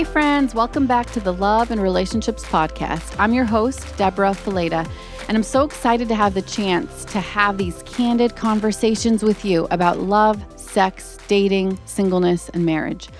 Hey, 0.00 0.04
friends, 0.04 0.54
welcome 0.54 0.86
back 0.86 1.10
to 1.10 1.20
the 1.20 1.34
Love 1.34 1.70
and 1.70 1.78
Relationships 1.78 2.42
Podcast. 2.46 3.14
I'm 3.18 3.34
your 3.34 3.44
host, 3.44 3.84
Deborah 3.98 4.30
Fileta, 4.30 4.90
and 5.28 5.36
I'm 5.36 5.42
so 5.42 5.62
excited 5.62 6.08
to 6.08 6.14
have 6.14 6.32
the 6.32 6.40
chance 6.40 7.04
to 7.04 7.20
have 7.20 7.58
these 7.58 7.82
candid 7.82 8.34
conversations 8.34 9.22
with 9.22 9.44
you 9.44 9.68
about 9.70 9.98
love, 9.98 10.42
sex, 10.58 11.18
dating, 11.28 11.78
singleness, 11.84 12.48
and 12.48 12.64
marriage. 12.64 13.10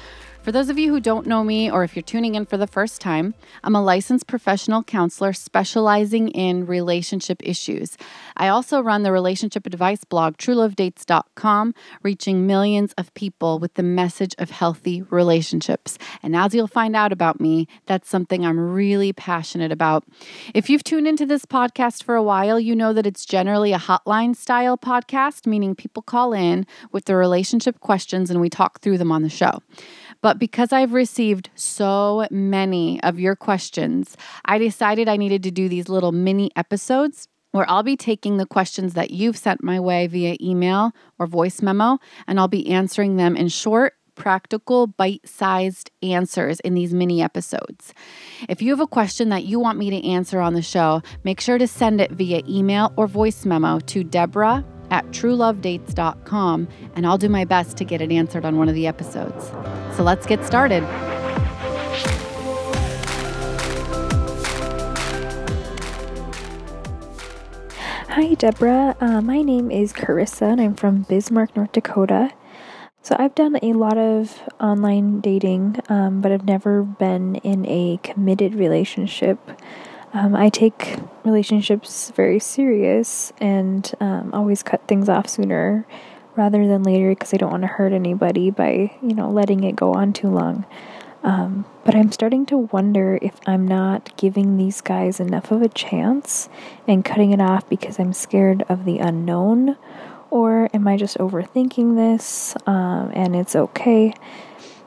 For 0.51 0.55
those 0.55 0.69
of 0.69 0.81
you 0.81 0.93
who 0.93 0.99
don't 0.99 1.29
know 1.29 1.45
me, 1.45 1.71
or 1.71 1.85
if 1.85 1.95
you're 1.95 2.03
tuning 2.03 2.35
in 2.35 2.45
for 2.45 2.57
the 2.57 2.67
first 2.67 3.01
time, 3.01 3.35
I'm 3.63 3.77
a 3.77 3.81
licensed 3.81 4.27
professional 4.27 4.83
counselor 4.83 5.33
specializing 5.33 6.27
in 6.31 6.67
relationship 6.67 7.41
issues. 7.45 7.97
I 8.37 8.49
also 8.49 8.81
run 8.81 9.05
the 9.05 9.13
relationship 9.13 9.65
advice 9.65 10.03
blog, 10.03 10.39
truelovedates.com, 10.39 11.73
reaching 12.03 12.49
millions 12.49 12.93
of 12.95 13.15
people 13.15 13.61
with 13.61 13.75
the 13.75 13.85
message 13.85 14.35
of 14.39 14.51
healthy 14.51 15.03
relationships. 15.03 15.99
And 16.21 16.35
as 16.35 16.53
you'll 16.53 16.67
find 16.67 16.97
out 16.97 17.13
about 17.13 17.41
me, 17.41 17.69
that's 17.87 18.09
something 18.09 18.45
I'm 18.45 18.59
really 18.59 19.13
passionate 19.13 19.71
about. 19.71 20.03
If 20.53 20.69
you've 20.69 20.83
tuned 20.83 21.07
into 21.07 21.27
this 21.27 21.47
podcast 21.47 22.03
for 22.03 22.17
a 22.17 22.25
while, 22.25 22.59
you 22.59 22.75
know 22.75 22.93
that 22.93 23.07
it's 23.07 23.25
generally 23.25 23.73
a 23.73 23.79
hotline 23.79 24.35
style 24.35 24.77
podcast, 24.77 25.47
meaning 25.47 25.77
people 25.77 26.03
call 26.03 26.33
in 26.33 26.67
with 26.91 27.05
their 27.05 27.19
relationship 27.19 27.79
questions 27.79 28.33
and 28.33 28.41
we 28.41 28.51
talk 28.51 28.81
through 28.81 28.99
them 28.99 29.13
on 29.13 29.23
the 29.23 29.29
show. 29.29 29.61
But 30.23 30.39
because 30.39 30.73
I've 30.73 30.93
received 30.93 31.51
so 31.55 32.27
many 32.31 33.03
of 33.03 33.19
your 33.19 33.37
questions, 33.37 34.17
I 34.45 34.59
decided 34.59 35.09
I 35.09 35.17
needed 35.17 35.43
to 35.45 35.51
do 35.51 35.69
these 35.69 35.89
little 35.89 36.13
mini 36.13 36.51
episodes 36.57 37.29
where 37.53 37.69
I'll 37.69 37.83
be 37.83 37.97
taking 37.97 38.37
the 38.37 38.47
questions 38.47 38.95
that 38.95 39.11
you've 39.11 39.37
sent 39.37 39.63
my 39.63 39.81
way 39.81 40.07
via 40.07 40.37
email 40.41 40.93
or 41.19 41.27
voice 41.27 41.63
memo, 41.63 41.99
and 42.27 42.39
I'll 42.39 42.49
be 42.49 42.69
answering 42.69 43.17
them 43.17 43.37
in 43.37 43.49
short, 43.49 43.95
practical, 44.15 44.87
bite 44.87 45.27
sized 45.27 45.91
answers 46.03 46.61
in 46.61 46.75
these 46.75 46.93
mini 46.95 47.23
episodes. 47.23 47.95
If 48.49 48.63
you 48.63 48.71
have 48.71 48.81
a 48.81 48.87
question 48.87 49.31
that 49.31 49.45
you 49.45 49.59
want 49.59 49.79
me 49.79 49.91
to 49.91 50.07
answer 50.07 50.41
on 50.41 50.55
the 50.55 50.63
show, 50.63 51.03
make 51.25 51.41
sure 51.41 51.59
to 51.59 51.67
send 51.67 52.01
it 52.01 52.13
via 52.13 52.43
email 52.49 52.93
or 52.97 53.07
voice 53.07 53.45
memo 53.45 53.81
to 53.81 54.05
Deborah 54.05 54.65
at 54.91 55.07
truelovedates.com, 55.09 56.69
and 56.95 57.07
I'll 57.07 57.19
do 57.19 57.29
my 57.29 57.45
best 57.45 57.77
to 57.79 57.85
get 57.85 58.01
it 58.01 58.11
answered 58.11 58.45
on 58.45 58.57
one 58.57 58.69
of 58.69 58.75
the 58.75 58.87
episodes. 58.87 59.47
So 59.97 60.03
let's 60.03 60.27
get 60.27 60.45
started. 60.45 60.85
Hi, 68.11 68.35
Deborah. 68.35 68.97
Uh, 69.01 69.21
my 69.21 69.41
name 69.41 69.71
is 69.71 69.93
Carissa, 69.93 70.53
and 70.53 70.61
I'm 70.61 70.75
from 70.75 71.03
Bismarck, 71.03 71.55
North 71.55 71.73
Dakota. 71.73 72.33
So, 73.03 73.17
I've 73.19 73.35
done 73.35 73.57
a 73.63 73.73
lot 73.73 73.97
of 73.97 74.43
online 74.61 75.21
dating, 75.21 75.77
um, 75.89 76.21
but 76.21 76.31
I've 76.31 76.45
never 76.45 76.83
been 76.83 77.37
in 77.37 77.65
a 77.67 77.99
committed 78.03 78.55
relationship. 78.55 79.39
Um, 80.13 80.35
I 80.35 80.49
take 80.49 80.97
relationships 81.25 82.11
very 82.11 82.41
serious 82.41 83.33
and 83.39 83.91
um, 84.01 84.35
always 84.35 84.63
cut 84.63 84.87
things 84.89 85.09
off 85.09 85.29
sooner 85.29 85.87
rather 86.37 86.67
than 86.67 86.83
later 86.83 87.11
because 87.11 87.33
I 87.33 87.37
don't 87.37 87.51
want 87.51 87.63
to 87.63 87.69
hurt 87.69 87.93
anybody 87.93 88.51
by, 88.51 88.97
you 89.03 89.15
know, 89.15 89.31
letting 89.31 89.63
it 89.65 89.77
go 89.77 89.95
on 89.95 90.13
too 90.13 90.29
long. 90.29 90.67
Um, 91.23 91.65
but 91.85 91.95
I'm 91.95 92.11
starting 92.13 92.47
to 92.47 92.57
wonder 92.57 93.19
if 93.21 93.39
I'm 93.47 93.69
not 93.69 94.17
giving 94.17 94.57
these 94.57 94.81
guys 94.81 95.21
enough 95.21 95.51
of 95.51 95.63
a 95.63 95.69
chance 95.69 96.49
and 96.89 97.05
cutting 97.05 97.33
it 97.33 97.41
off 97.41 97.69
because 97.69 97.99
I'm 97.99 98.13
scared 98.13 98.65
of 98.69 98.85
the 98.85 98.99
unknown, 98.99 99.77
or 100.31 100.71
am 100.73 100.89
I 100.89 100.97
just 100.97 101.19
overthinking 101.19 101.97
this 101.97 102.57
um, 102.67 103.11
and 103.15 103.37
it's 103.37 103.55
okay 103.55 104.15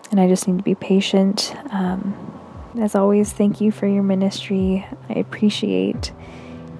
and 0.10 0.20
I 0.20 0.28
just 0.28 0.48
need 0.48 0.58
to 0.58 0.64
be 0.64 0.76
patient? 0.76 1.56
Um, 1.70 2.42
as 2.80 2.96
always, 2.96 3.32
thank 3.32 3.62
you 3.62 3.72
for 3.72 3.88
your 3.88 4.04
ministry. 4.04 4.86
I 5.10 5.14
appreciate 5.14 6.12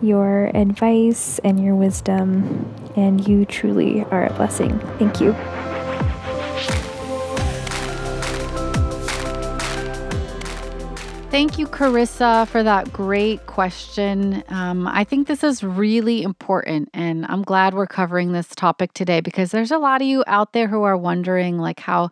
your 0.02 0.52
advice 0.54 1.40
and 1.40 1.64
your 1.64 1.76
wisdom, 1.76 2.74
and 2.96 3.26
you 3.28 3.46
truly 3.46 4.04
are 4.06 4.26
a 4.26 4.34
blessing. 4.34 4.78
Thank 5.00 5.22
you. 5.22 5.34
Thank 11.30 11.58
you, 11.58 11.66
Carissa, 11.66 12.48
for 12.48 12.62
that 12.62 12.94
great 12.94 13.48
question. 13.48 14.44
Um, 14.50 14.88
I 14.88 15.04
think 15.04 15.28
this 15.28 15.44
is 15.44 15.64
really 15.64 16.22
important, 16.22 16.90
and 16.94 17.26
I'm 17.26 17.42
glad 17.42 17.74
we're 17.74 17.88
covering 17.88 18.34
this 18.34 18.50
topic 18.50 18.94
today 18.94 19.20
because 19.20 19.50
there's 19.50 19.72
a 19.72 19.80
lot 19.80 20.02
of 20.02 20.08
you 20.08 20.24
out 20.28 20.54
there 20.54 20.68
who 20.68 20.84
are 20.84 20.96
wondering, 20.96 21.58
like, 21.58 21.80
how 21.80 22.12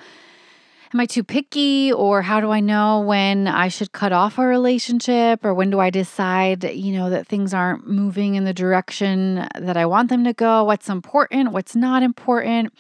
am 0.94 1.00
I 1.00 1.06
too 1.06 1.24
picky 1.24 1.92
or 1.94 2.22
how 2.22 2.42
do 2.42 2.52
I 2.52 2.60
know 2.60 3.00
when 3.00 3.48
I 3.48 3.70
should 3.70 3.92
cut 3.92 4.12
off 4.12 4.38
a 4.38 4.46
relationship 4.46 5.46
or 5.46 5.54
when 5.54 5.70
do 5.70 5.80
I 5.80 5.90
decide, 5.90 6.64
you 6.64 6.94
know, 6.94 7.10
that 7.10 7.28
things 7.28 7.54
aren't 7.54 7.88
moving 7.88 8.36
in 8.36 8.44
the 8.44 8.54
direction 8.54 9.48
that 9.58 9.78
I 9.78 9.86
want 9.86 10.10
them 10.10 10.24
to 10.26 10.34
go? 10.34 10.64
What's 10.64 10.90
important? 10.90 11.52
What's 11.54 11.76
not 11.76 12.04
important? 12.04 12.74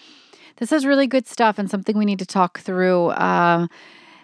This 0.58 0.72
is 0.72 0.86
really 0.86 1.08
good 1.08 1.28
stuff 1.28 1.58
and 1.58 1.70
something 1.70 1.98
we 1.98 2.06
need 2.06 2.20
to 2.20 2.26
talk 2.26 2.60
through. 2.60 3.08
Uh, 3.08 3.68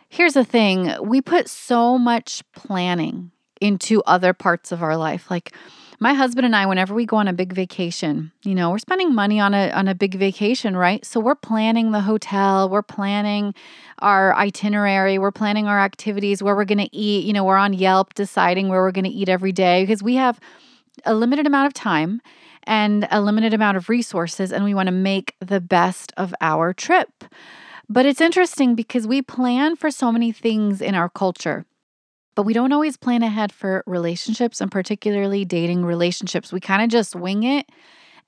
here's 0.10 0.34
the 0.34 0.46
thing 0.46 0.94
we 1.02 1.22
put 1.22 1.50
so 1.50 1.98
much 1.98 2.44
planning 2.54 3.32
into 3.62 4.04
other 4.04 4.34
parts 4.34 4.72
of 4.72 4.84
our 4.84 4.98
life. 4.98 5.32
Like, 5.32 5.54
my 6.00 6.14
husband 6.14 6.46
and 6.46 6.56
I, 6.56 6.66
whenever 6.66 6.94
we 6.94 7.06
go 7.06 7.18
on 7.18 7.28
a 7.28 7.34
big 7.34 7.54
vacation, 7.54 8.32
you 8.44 8.54
know, 8.54 8.70
we're 8.70 8.78
spending 8.78 9.16
money 9.16 9.40
on 9.40 9.54
a 9.54 9.72
on 9.72 9.88
a 9.88 9.96
big 9.96 10.16
vacation, 10.16 10.78
right? 10.78 11.04
So 11.04 11.20
we're 11.20 11.36
planning 11.36 11.92
the 11.92 12.02
hotel, 12.02 12.70
we're 12.70 12.84
planning 12.84 13.56
our 14.00 14.36
itinerary, 14.36 15.18
we're 15.18 15.32
planning 15.32 15.68
our 15.68 15.80
activities, 15.80 16.44
where 16.44 16.56
we're 16.56 16.66
to 16.88 16.96
eat. 16.96 17.26
You 17.26 17.34
know, 17.34 17.44
we're 17.44 17.58
on 17.58 17.74
Yelp 17.74 18.14
deciding 18.14 18.70
where 18.70 18.82
we're 18.82 18.92
to 19.06 19.10
eat 19.10 19.28
every 19.28 19.52
day 19.52 19.84
because 19.84 20.04
we 20.04 20.16
have 20.16 20.40
a 21.06 21.16
limited 21.16 21.48
amount 21.48 21.68
of 21.68 21.74
time 21.74 22.22
and 22.64 23.08
a 23.10 23.22
limited 23.22 23.54
amount 23.54 23.78
of 23.78 23.90
resources, 23.90 24.52
and 24.52 24.64
we 24.64 24.74
want 24.74 24.88
to 24.88 24.94
make 24.94 25.36
the 25.40 25.62
best 25.62 26.14
of 26.18 26.34
our 26.42 26.74
trip. 26.74 27.24
But 27.90 28.06
it's 28.06 28.22
interesting 28.22 28.76
because 28.76 29.08
we 29.08 29.22
plan 29.22 29.76
for 29.76 29.90
so 29.90 30.12
many 30.12 30.32
things 30.32 30.82
in 30.82 30.94
our 30.94 31.10
culture. 31.10 31.66
But 32.38 32.44
we 32.44 32.54
don't 32.54 32.72
always 32.72 32.98
plan 32.98 33.24
ahead 33.24 33.52
for 33.52 33.84
relationships 33.88 34.62
and 34.62 34.72
particularly 34.72 35.44
dating 35.44 35.84
relationships. 35.84 36.54
We 36.54 36.60
kind 36.60 36.84
of 36.84 36.90
just 36.90 37.16
wing 37.16 37.42
it 37.42 37.68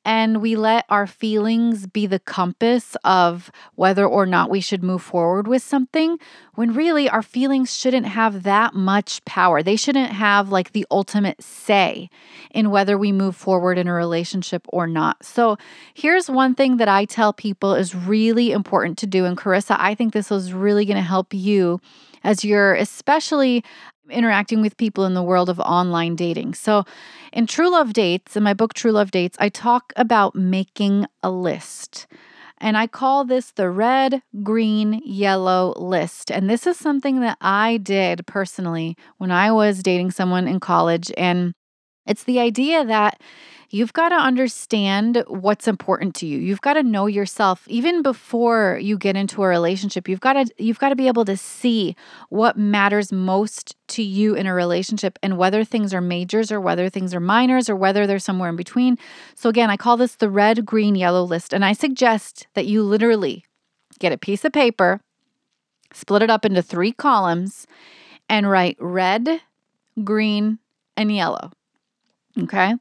and 0.04 0.42
we 0.42 0.56
let 0.56 0.86
our 0.90 1.06
feelings 1.06 1.86
be 1.86 2.08
the 2.08 2.18
compass 2.18 2.98
of 3.04 3.52
whether 3.76 4.08
or 4.08 4.26
not 4.26 4.50
we 4.50 4.62
should 4.62 4.82
move 4.82 5.04
forward 5.04 5.48
with 5.48 5.62
something 5.62 6.18
when 6.56 6.74
really 6.74 7.08
our 7.08 7.22
feelings 7.22 7.78
shouldn't 7.78 8.08
have 8.08 8.42
that 8.42 8.74
much 8.74 9.24
power. 9.26 9.62
They 9.62 9.76
shouldn't 9.76 10.14
have 10.14 10.50
like 10.50 10.72
the 10.72 10.88
ultimate 10.90 11.44
say 11.44 12.10
in 12.50 12.72
whether 12.72 12.98
we 12.98 13.12
move 13.12 13.36
forward 13.36 13.78
in 13.78 13.88
a 13.88 13.94
relationship 13.94 14.66
or 14.70 14.88
not. 14.88 15.24
So, 15.24 15.56
here's 15.94 16.32
one 16.32 16.56
thing 16.56 16.78
that 16.78 16.88
I 16.88 17.06
tell 17.06 17.32
people 17.32 17.76
is 17.76 17.94
really 17.94 18.54
important 18.54 18.98
to 19.00 19.06
do. 19.06 19.26
And 19.26 19.38
Carissa, 19.38 19.76
I 19.78 19.94
think 19.94 20.14
this 20.14 20.32
is 20.32 20.52
really 20.52 20.86
going 20.86 20.98
to 20.98 21.04
help 21.04 21.32
you 21.32 21.80
as 22.24 22.44
you're 22.44 22.76
especially 22.76 23.64
interacting 24.10 24.62
with 24.62 24.78
people 24.78 25.06
in 25.06 25.14
the 25.14 25.24
world 25.24 25.50
of 25.50 25.60
online 25.60 26.16
dating. 26.16 26.54
So, 26.56 26.84
in 27.32 27.46
True 27.46 27.70
Love 27.70 27.94
Dates, 27.94 28.36
in 28.36 28.44
my 28.44 28.54
book 28.54 28.74
True 28.74 28.92
Love 28.92 29.12
Dates, 29.12 29.38
I 29.40 29.50
talk 29.50 29.94
about 29.96 30.36
making 30.36 31.06
a 31.22 31.30
list. 31.30 32.08
And 32.58 32.76
I 32.76 32.88
call 32.88 33.24
this 33.24 33.52
the 33.52 33.70
red, 33.70 34.22
green, 34.44 35.02
yellow 35.06 35.74
list. 35.78 36.30
And 36.30 36.50
this 36.50 36.68
is 36.68 36.78
something 36.78 37.22
that 37.22 37.38
I 37.40 37.78
did 37.78 38.26
personally 38.28 38.98
when 39.18 39.32
I 39.32 39.52
was 39.52 39.82
dating 39.82 40.12
someone 40.12 40.48
in 40.48 40.60
college. 40.60 41.12
And 41.18 41.54
it's 42.06 42.24
the 42.24 42.40
idea 42.40 42.84
that 42.84 43.22
you've 43.70 43.94
got 43.94 44.10
to 44.10 44.16
understand 44.16 45.24
what's 45.28 45.68
important 45.68 46.16
to 46.16 46.26
you. 46.26 46.40
You've 46.40 46.62
got 46.62 46.74
to 46.74 46.84
know 46.84 47.06
yourself 47.06 47.64
even 47.68 48.02
before 48.02 48.80
you 48.82 48.98
get 48.98 49.16
into 49.16 49.44
a 49.44 49.48
relationship. 49.48 50.08
You've 50.08 50.20
got 50.20 50.34
to 50.34 50.54
you've 50.58 50.80
got 50.80 50.90
to 50.90 50.96
be 50.96 51.08
able 51.08 51.26
to 51.26 51.38
see 51.38 51.96
what 52.30 52.58
matters 52.58 53.12
most 53.12 53.76
to 53.90 54.04
you 54.04 54.36
in 54.36 54.48
a 54.48 54.54
relationship 54.54 55.20
and 55.22 55.38
whether 55.38 55.64
things 55.64 55.94
are 55.94 56.02
majors 56.02 56.52
or 56.52 56.60
whether 56.60 56.90
things 56.90 57.14
are 57.14 57.20
minors 57.20 57.70
or 57.70 57.76
whether 57.76 58.08
they're 58.08 58.20
somewhere 58.20 58.50
in 58.50 58.56
between. 58.56 58.98
So 59.36 59.50
again, 59.50 59.70
I 59.70 59.78
call 59.78 59.98
this 59.98 60.16
the 60.16 60.30
red, 60.30 60.66
green, 60.66 60.96
yellow 60.96 61.24
list 61.24 61.54
and 61.54 61.64
I 61.64 61.74
suggest 61.74 62.48
that 62.56 62.66
you 62.66 62.84
literally 62.84 63.46
get 64.00 64.12
a 64.12 64.18
piece 64.18 64.46
of 64.46 64.54
paper, 64.54 65.02
split 65.94 66.24
it 66.24 66.30
up 66.30 66.46
into 66.46 66.62
3 66.62 66.92
columns 66.94 67.68
and 68.28 68.50
write 68.50 68.78
red, 68.80 69.42
green, 70.04 70.60
and 70.96 71.12
yellow. 71.12 71.52
Okay? 72.38 72.76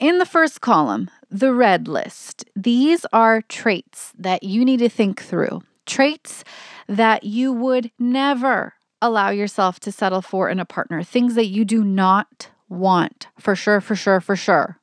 In 0.00 0.16
the 0.16 0.24
first 0.24 0.62
column, 0.62 1.10
the 1.30 1.52
red 1.52 1.86
list, 1.86 2.46
these 2.56 3.04
are 3.12 3.42
traits 3.42 4.14
that 4.18 4.42
you 4.42 4.64
need 4.64 4.78
to 4.78 4.88
think 4.88 5.20
through. 5.20 5.60
Traits 5.84 6.42
that 6.88 7.22
you 7.24 7.52
would 7.52 7.90
never 7.98 8.72
allow 9.02 9.28
yourself 9.28 9.78
to 9.80 9.92
settle 9.92 10.22
for 10.22 10.48
in 10.48 10.58
a 10.58 10.64
partner. 10.64 11.02
Things 11.02 11.34
that 11.34 11.48
you 11.48 11.66
do 11.66 11.84
not 11.84 12.48
want 12.70 13.28
for 13.38 13.54
sure, 13.54 13.82
for 13.82 13.94
sure, 13.94 14.22
for 14.22 14.36
sure 14.36 14.78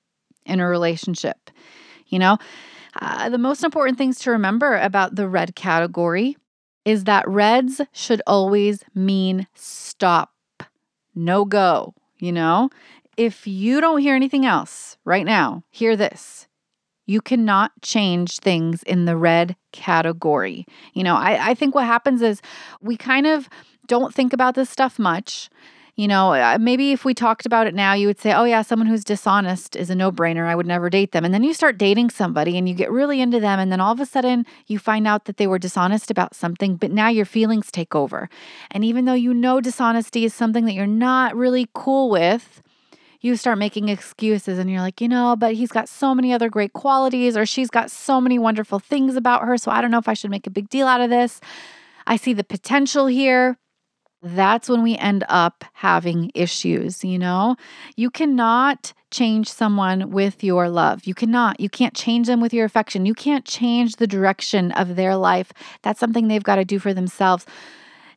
in 0.45 0.59
a 0.59 0.67
relationship. 0.67 1.49
You 2.05 2.19
know, 2.19 2.37
uh, 3.01 3.29
the 3.29 3.39
most 3.39 3.63
important 3.63 3.97
things 3.97 4.19
to 4.19 4.31
remember 4.31 4.77
about 4.77 5.15
the 5.15 5.27
red 5.27 5.55
category 5.55 6.37
is 6.85 7.05
that 7.05 7.27
reds 7.27 7.81
should 7.91 8.21
always 8.27 8.83
mean 8.93 9.47
stop, 9.55 10.31
no 11.15 11.43
go, 11.43 11.95
you 12.19 12.31
know? 12.31 12.69
If 13.17 13.47
you 13.47 13.81
don't 13.81 13.99
hear 13.99 14.15
anything 14.15 14.45
else 14.45 14.97
right 15.03 15.25
now, 15.25 15.63
hear 15.71 15.95
this. 15.95 16.47
You 17.05 17.21
cannot 17.21 17.71
change 17.81 18.39
things 18.39 18.83
in 18.83 19.05
the 19.05 19.17
red 19.17 19.55
category. 19.71 20.65
You 20.93 21.03
know, 21.03 21.15
I, 21.15 21.49
I 21.49 21.53
think 21.53 21.73
what 21.73 21.85
happens 21.85 22.21
is 22.21 22.41
we 22.81 22.95
kind 22.95 23.25
of 23.25 23.49
don't 23.87 24.13
think 24.13 24.33
about 24.33 24.55
this 24.55 24.69
stuff 24.69 24.99
much 24.99 25.49
you 25.97 26.07
know, 26.07 26.33
uh, 26.33 26.59
maybe 26.61 26.91
if 26.91 27.03
we 27.03 27.15
talked 27.15 27.47
about 27.47 27.65
it 27.65 27.73
now, 27.73 27.93
you 27.93 28.05
would 28.05 28.19
say, 28.19 28.31
oh, 28.31 28.43
yeah, 28.43 28.61
someone 28.61 28.85
who's 28.85 29.03
dishonest 29.03 29.75
is 29.75 29.89
a 29.89 29.95
no 29.95 30.11
brainer. 30.11 30.45
I 30.45 30.55
would 30.55 30.67
never 30.67 30.91
date 30.91 31.11
them. 31.11 31.25
And 31.25 31.33
then 31.33 31.43
you 31.43 31.55
start 31.55 31.79
dating 31.79 32.11
somebody 32.11 32.55
and 32.55 32.69
you 32.69 32.75
get 32.75 32.91
really 32.91 33.19
into 33.19 33.39
them. 33.39 33.59
And 33.59 33.71
then 33.71 33.81
all 33.81 33.93
of 33.93 33.99
a 33.99 34.05
sudden 34.05 34.45
you 34.67 34.77
find 34.77 35.07
out 35.07 35.25
that 35.25 35.37
they 35.37 35.47
were 35.47 35.57
dishonest 35.57 36.11
about 36.11 36.35
something, 36.35 36.75
but 36.75 36.91
now 36.91 37.07
your 37.07 37.25
feelings 37.25 37.71
take 37.71 37.95
over. 37.95 38.29
And 38.69 38.85
even 38.85 39.05
though 39.05 39.13
you 39.13 39.33
know 39.33 39.59
dishonesty 39.59 40.23
is 40.23 40.35
something 40.35 40.65
that 40.65 40.73
you're 40.73 40.85
not 40.85 41.35
really 41.35 41.67
cool 41.73 42.11
with, 42.11 42.61
you 43.21 43.35
start 43.35 43.57
making 43.57 43.89
excuses 43.89 44.59
and 44.59 44.69
you're 44.69 44.81
like, 44.81 45.01
you 45.01 45.07
know, 45.07 45.35
but 45.37 45.53
he's 45.53 45.71
got 45.71 45.89
so 45.89 46.13
many 46.13 46.33
other 46.33 46.49
great 46.49 46.73
qualities 46.73 47.35
or 47.35 47.45
she's 47.45 47.69
got 47.69 47.91
so 47.91 48.21
many 48.21 48.37
wonderful 48.39 48.79
things 48.79 49.15
about 49.15 49.43
her. 49.43 49.57
So 49.57 49.71
I 49.71 49.81
don't 49.81 49.91
know 49.91 49.97
if 49.97 50.07
I 50.07 50.13
should 50.13 50.31
make 50.31 50.47
a 50.47 50.51
big 50.51 50.69
deal 50.69 50.87
out 50.87 51.01
of 51.01 51.09
this. 51.09 51.39
I 52.05 52.15
see 52.15 52.33
the 52.33 52.43
potential 52.43 53.07
here 53.07 53.57
that's 54.23 54.67
when 54.67 54.81
we 54.81 54.97
end 54.97 55.23
up 55.29 55.63
having 55.73 56.31
issues, 56.33 57.03
you 57.03 57.19
know? 57.19 57.55
You 57.95 58.09
cannot 58.09 58.93
change 59.11 59.51
someone 59.51 60.11
with 60.11 60.43
your 60.43 60.69
love. 60.69 61.05
You 61.05 61.13
cannot. 61.13 61.59
You 61.59 61.69
can't 61.69 61.93
change 61.93 62.27
them 62.27 62.41
with 62.41 62.53
your 62.53 62.65
affection. 62.65 63.05
You 63.05 63.13
can't 63.13 63.45
change 63.45 63.97
the 63.97 64.07
direction 64.07 64.71
of 64.71 64.95
their 64.95 65.15
life. 65.15 65.53
That's 65.83 65.99
something 65.99 66.27
they've 66.27 66.43
got 66.43 66.55
to 66.55 66.65
do 66.65 66.79
for 66.79 66.93
themselves. 66.93 67.45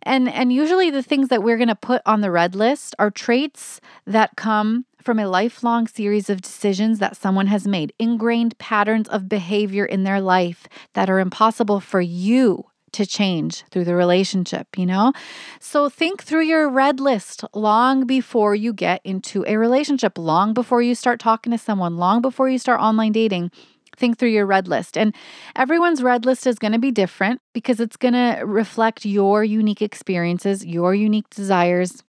And 0.02 0.30
and 0.30 0.50
usually 0.50 0.90
the 0.90 1.02
things 1.02 1.28
that 1.28 1.42
we're 1.42 1.58
going 1.58 1.68
to 1.68 1.74
put 1.74 2.00
on 2.06 2.22
the 2.22 2.30
red 2.30 2.54
list 2.54 2.94
are 2.98 3.10
traits 3.10 3.82
that 4.06 4.34
come 4.36 4.86
from 5.02 5.18
a 5.18 5.28
lifelong 5.28 5.86
series 5.86 6.30
of 6.30 6.42
decisions 6.42 6.98
that 6.98 7.16
someone 7.16 7.46
has 7.46 7.66
made, 7.66 7.92
ingrained 7.98 8.58
patterns 8.58 9.08
of 9.08 9.28
behavior 9.28 9.84
in 9.84 10.04
their 10.04 10.20
life 10.20 10.66
that 10.94 11.10
are 11.10 11.20
impossible 11.20 11.80
for 11.80 12.00
you 12.00 12.64
to 12.92 13.06
change 13.06 13.64
through 13.70 13.84
the 13.84 13.94
relationship, 13.94 14.66
you 14.76 14.86
know? 14.86 15.12
So 15.60 15.88
think 15.88 16.22
through 16.22 16.42
your 16.42 16.68
red 16.68 17.00
list 17.00 17.44
long 17.54 18.06
before 18.06 18.54
you 18.54 18.72
get 18.72 19.00
into 19.04 19.44
a 19.46 19.56
relationship, 19.56 20.18
long 20.18 20.54
before 20.54 20.82
you 20.82 20.94
start 20.94 21.20
talking 21.20 21.52
to 21.52 21.58
someone, 21.58 21.96
long 21.96 22.20
before 22.20 22.48
you 22.48 22.58
start 22.58 22.80
online 22.80 23.12
dating. 23.12 23.50
Think 23.96 24.18
through 24.18 24.30
your 24.30 24.46
red 24.46 24.66
list. 24.66 24.96
And 24.96 25.14
everyone's 25.54 26.02
red 26.02 26.24
list 26.24 26.46
is 26.46 26.58
going 26.58 26.72
to 26.72 26.78
be 26.78 26.90
different 26.90 27.40
because 27.52 27.80
it's 27.80 27.96
going 27.96 28.14
to 28.14 28.42
reflect 28.44 29.04
your 29.04 29.44
unique 29.44 29.82
experiences, 29.82 30.64
your 30.64 30.94
unique 30.94 31.28
desires. 31.30 32.02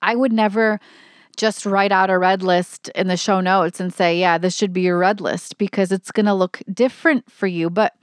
I 0.00 0.16
would 0.16 0.32
never 0.32 0.80
just 1.36 1.66
write 1.66 1.92
out 1.92 2.10
a 2.10 2.18
red 2.18 2.42
list 2.42 2.88
in 2.94 3.08
the 3.08 3.16
show 3.16 3.40
notes 3.40 3.80
and 3.80 3.92
say, 3.92 4.18
yeah, 4.18 4.38
this 4.38 4.56
should 4.56 4.72
be 4.72 4.82
your 4.82 4.98
red 4.98 5.20
list 5.20 5.58
because 5.58 5.92
it's 5.92 6.10
going 6.10 6.26
to 6.26 6.34
look 6.34 6.60
different 6.72 7.30
for 7.30 7.46
you. 7.46 7.70
But 7.70 7.94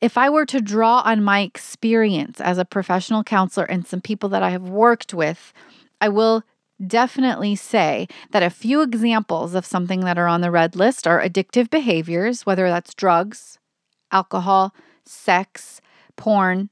if 0.00 0.18
I 0.18 0.28
were 0.28 0.46
to 0.46 0.60
draw 0.60 1.00
on 1.04 1.24
my 1.24 1.40
experience 1.40 2.40
as 2.40 2.58
a 2.58 2.64
professional 2.64 3.24
counselor 3.24 3.66
and 3.66 3.86
some 3.86 4.00
people 4.00 4.28
that 4.30 4.42
I 4.42 4.50
have 4.50 4.68
worked 4.68 5.14
with, 5.14 5.52
I 6.00 6.08
will 6.08 6.44
definitely 6.84 7.56
say 7.56 8.08
that 8.32 8.42
a 8.42 8.50
few 8.50 8.82
examples 8.82 9.54
of 9.54 9.64
something 9.64 10.00
that 10.00 10.18
are 10.18 10.26
on 10.26 10.40
the 10.40 10.50
red 10.50 10.76
list 10.76 11.06
are 11.06 11.22
addictive 11.22 11.70
behaviors, 11.70 12.44
whether 12.44 12.68
that's 12.68 12.94
drugs, 12.94 13.58
alcohol, 14.10 14.74
sex, 15.06 15.80
porn, 16.16 16.70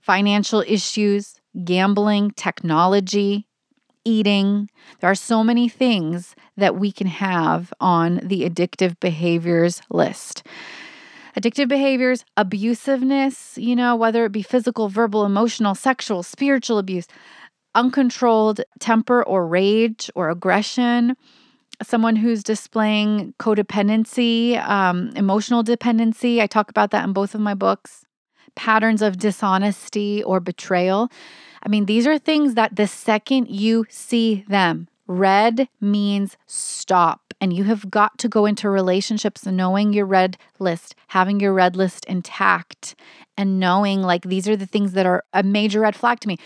financial 0.00 0.64
issues, 0.66 1.40
gambling, 1.64 2.30
technology, 2.32 3.46
eating. 4.04 4.68
There 5.00 5.10
are 5.10 5.14
so 5.14 5.44
many 5.44 5.68
things 5.68 6.34
that 6.56 6.76
we 6.76 6.92
can 6.92 7.06
have 7.06 7.72
on 7.80 8.20
the 8.22 8.48
addictive 8.48 8.98
behaviors 9.00 9.82
list 9.90 10.42
addictive 11.38 11.68
behaviors, 11.68 12.24
abusiveness, 12.36 13.60
you 13.62 13.76
know, 13.76 13.96
whether 13.96 14.24
it 14.24 14.32
be 14.32 14.42
physical, 14.42 14.88
verbal, 14.88 15.24
emotional, 15.24 15.74
sexual, 15.74 16.22
spiritual 16.22 16.78
abuse, 16.78 17.06
uncontrolled 17.74 18.60
temper 18.80 19.22
or 19.22 19.46
rage 19.46 20.10
or 20.14 20.28
aggression, 20.30 21.16
someone 21.82 22.16
who's 22.16 22.42
displaying 22.42 23.32
codependency, 23.38 24.58
um, 24.68 25.10
emotional 25.16 25.62
dependency. 25.62 26.42
I 26.42 26.46
talk 26.46 26.68
about 26.70 26.90
that 26.90 27.04
in 27.04 27.12
both 27.12 27.34
of 27.34 27.40
my 27.40 27.54
books. 27.54 28.04
Patterns 28.56 29.00
of 29.00 29.16
dishonesty 29.18 30.22
or 30.24 30.40
betrayal. 30.40 31.10
I 31.62 31.68
mean, 31.68 31.86
these 31.86 32.06
are 32.06 32.18
things 32.18 32.54
that 32.54 32.76
the 32.76 32.86
second 32.86 33.48
you 33.48 33.86
see 33.88 34.44
them, 34.48 34.88
red 35.06 35.68
means 35.80 36.36
stop 36.46 37.30
and 37.40 37.52
you 37.52 37.64
have 37.64 37.90
got 37.90 38.18
to 38.18 38.28
go 38.28 38.44
into 38.46 38.68
relationships 38.68 39.46
knowing 39.46 39.92
your 39.92 40.06
red 40.06 40.36
list, 40.58 40.94
having 41.08 41.40
your 41.40 41.54
red 41.54 41.74
list 41.74 42.04
intact, 42.04 42.94
and 43.36 43.58
knowing 43.58 44.02
like 44.02 44.22
these 44.22 44.46
are 44.46 44.56
the 44.56 44.66
things 44.66 44.92
that 44.92 45.06
are 45.06 45.24
a 45.32 45.42
major 45.42 45.80
red 45.80 45.96
flag 45.96 46.20
to 46.20 46.28
me. 46.28 46.36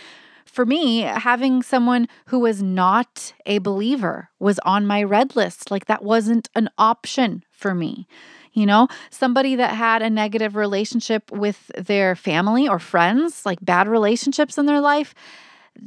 For 0.46 0.64
me, 0.64 1.00
having 1.00 1.62
someone 1.62 2.06
who 2.26 2.38
was 2.38 2.62
not 2.62 3.34
a 3.44 3.58
believer 3.58 4.30
was 4.38 4.60
on 4.60 4.86
my 4.86 5.02
red 5.02 5.34
list. 5.34 5.70
Like 5.70 5.86
that 5.86 6.04
wasn't 6.04 6.48
an 6.54 6.68
option 6.78 7.42
for 7.50 7.74
me. 7.74 8.06
You 8.54 8.66
know, 8.66 8.88
somebody 9.10 9.56
that 9.56 9.74
had 9.74 10.00
a 10.00 10.08
negative 10.08 10.56
relationship 10.56 11.30
with 11.32 11.66
their 11.76 12.14
family 12.14 12.68
or 12.68 12.78
friends, 12.78 13.44
like 13.44 13.58
bad 13.60 13.88
relationships 13.88 14.56
in 14.58 14.66
their 14.66 14.80
life, 14.80 15.14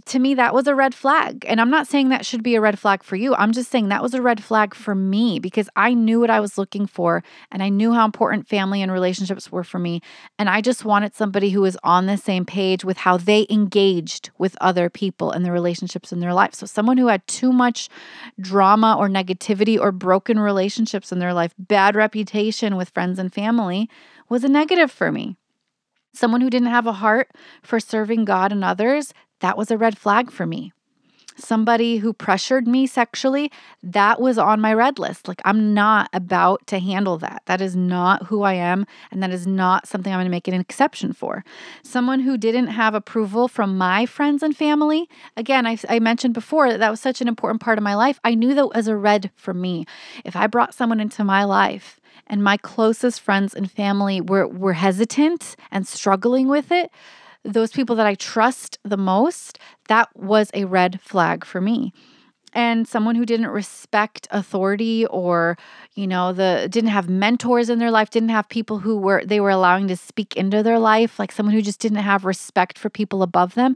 to 0.05 0.19
me, 0.19 0.33
that 0.33 0.53
was 0.53 0.67
a 0.67 0.75
red 0.75 0.93
flag. 0.93 1.45
And 1.47 1.61
I'm 1.61 1.69
not 1.69 1.87
saying 1.87 2.09
that 2.09 2.25
should 2.25 2.43
be 2.43 2.55
a 2.55 2.61
red 2.61 2.77
flag 2.77 3.03
for 3.03 3.15
you. 3.15 3.33
I'm 3.35 3.53
just 3.53 3.71
saying 3.71 3.87
that 3.87 4.03
was 4.03 4.13
a 4.13 4.21
red 4.21 4.43
flag 4.43 4.73
for 4.73 4.93
me 4.93 5.39
because 5.39 5.69
I 5.75 5.93
knew 5.93 6.19
what 6.19 6.29
I 6.29 6.39
was 6.39 6.57
looking 6.57 6.87
for 6.87 7.23
and 7.51 7.63
I 7.63 7.69
knew 7.69 7.93
how 7.93 8.03
important 8.03 8.47
family 8.47 8.81
and 8.81 8.91
relationships 8.91 9.51
were 9.51 9.63
for 9.63 9.79
me. 9.79 10.01
And 10.37 10.49
I 10.49 10.61
just 10.61 10.83
wanted 10.83 11.15
somebody 11.15 11.51
who 11.51 11.61
was 11.61 11.77
on 11.83 12.05
the 12.05 12.17
same 12.17 12.45
page 12.45 12.83
with 12.83 12.97
how 12.97 13.17
they 13.17 13.47
engaged 13.49 14.29
with 14.37 14.57
other 14.59 14.89
people 14.89 15.31
and 15.31 15.45
the 15.45 15.51
relationships 15.51 16.11
in 16.11 16.19
their 16.19 16.33
life. 16.33 16.53
So, 16.53 16.65
someone 16.65 16.97
who 16.97 17.07
had 17.07 17.25
too 17.27 17.53
much 17.53 17.89
drama 18.39 18.95
or 18.97 19.07
negativity 19.07 19.79
or 19.79 19.91
broken 19.91 20.39
relationships 20.39 21.11
in 21.11 21.19
their 21.19 21.33
life, 21.33 21.53
bad 21.57 21.95
reputation 21.95 22.75
with 22.75 22.89
friends 22.89 23.19
and 23.19 23.33
family, 23.33 23.89
was 24.29 24.43
a 24.43 24.49
negative 24.49 24.91
for 24.91 25.11
me 25.11 25.37
someone 26.17 26.41
who 26.41 26.49
didn't 26.49 26.69
have 26.69 26.87
a 26.87 26.93
heart 26.93 27.31
for 27.61 27.79
serving 27.79 28.25
God 28.25 28.51
and 28.51 28.63
others, 28.63 29.13
that 29.39 29.57
was 29.57 29.71
a 29.71 29.77
red 29.77 29.97
flag 29.97 30.31
for 30.31 30.45
me. 30.45 30.73
Somebody 31.39 31.97
who 31.97 32.13
pressured 32.13 32.67
me 32.67 32.87
sexually, 32.87 33.51
that 33.83 34.19
was 34.19 34.39
on 34.39 34.59
my 34.59 34.73
red 34.73 34.97
list. 34.97 35.27
Like, 35.27 35.39
I'm 35.45 35.71
not 35.75 36.09
about 36.11 36.65
to 36.67 36.79
handle 36.79 37.19
that. 37.19 37.43
That 37.45 37.61
is 37.61 37.75
not 37.75 38.25
who 38.25 38.41
I 38.41 38.53
am, 38.53 38.87
and 39.11 39.21
that 39.21 39.29
is 39.29 39.45
not 39.45 39.87
something 39.87 40.11
I'm 40.11 40.17
going 40.17 40.25
to 40.25 40.31
make 40.31 40.47
an 40.47 40.55
exception 40.55 41.13
for. 41.13 41.45
Someone 41.83 42.21
who 42.21 42.37
didn't 42.39 42.69
have 42.69 42.95
approval 42.95 43.47
from 43.47 43.77
my 43.77 44.07
friends 44.07 44.41
and 44.41 44.57
family, 44.57 45.07
again, 45.35 45.67
I, 45.67 45.77
I 45.87 45.99
mentioned 45.99 46.33
before 46.33 46.71
that 46.71 46.79
that 46.79 46.89
was 46.89 46.99
such 46.99 47.21
an 47.21 47.27
important 47.27 47.61
part 47.61 47.77
of 47.77 47.83
my 47.83 47.93
life. 47.93 48.19
I 48.23 48.33
knew 48.33 48.55
that 48.55 48.73
was 48.73 48.87
a 48.87 48.97
red 48.97 49.29
for 49.35 49.53
me. 49.53 49.85
If 50.25 50.35
I 50.35 50.47
brought 50.47 50.73
someone 50.73 50.99
into 50.99 51.23
my 51.23 51.43
life 51.43 51.99
and 52.25 52.43
my 52.43 52.57
closest 52.57 53.21
friends 53.21 53.53
and 53.53 53.71
family 53.71 54.21
were, 54.21 54.47
were 54.47 54.73
hesitant 54.73 55.55
and 55.69 55.87
struggling 55.87 56.47
with 56.47 56.71
it, 56.71 56.89
those 57.47 57.71
people 57.71 57.95
that 57.95 58.05
I 58.05 58.15
trust 58.15 58.77
the 58.83 58.97
most, 58.97 59.59
that 59.87 60.09
was 60.15 60.51
a 60.53 60.65
red 60.65 60.99
flag 61.01 61.45
for 61.45 61.61
me. 61.61 61.93
And 62.53 62.87
someone 62.87 63.15
who 63.15 63.25
didn't 63.25 63.47
respect 63.47 64.27
authority 64.31 65.05
or, 65.07 65.57
you 65.95 66.07
know, 66.07 66.33
the 66.33 66.67
didn't 66.71 66.89
have 66.89 67.09
mentors 67.09 67.69
in 67.69 67.79
their 67.79 67.91
life, 67.91 68.09
didn't 68.09 68.29
have 68.29 68.49
people 68.49 68.79
who 68.79 68.97
were 68.97 69.23
they 69.23 69.39
were 69.39 69.49
allowing 69.49 69.87
to 69.89 69.97
speak 69.97 70.35
into 70.35 70.63
their 70.63 70.79
life, 70.79 71.19
like 71.19 71.31
someone 71.31 71.53
who 71.53 71.61
just 71.61 71.79
didn't 71.79 71.99
have 71.99 72.25
respect 72.25 72.79
for 72.79 72.89
people 72.89 73.21
above 73.21 73.53
them, 73.55 73.75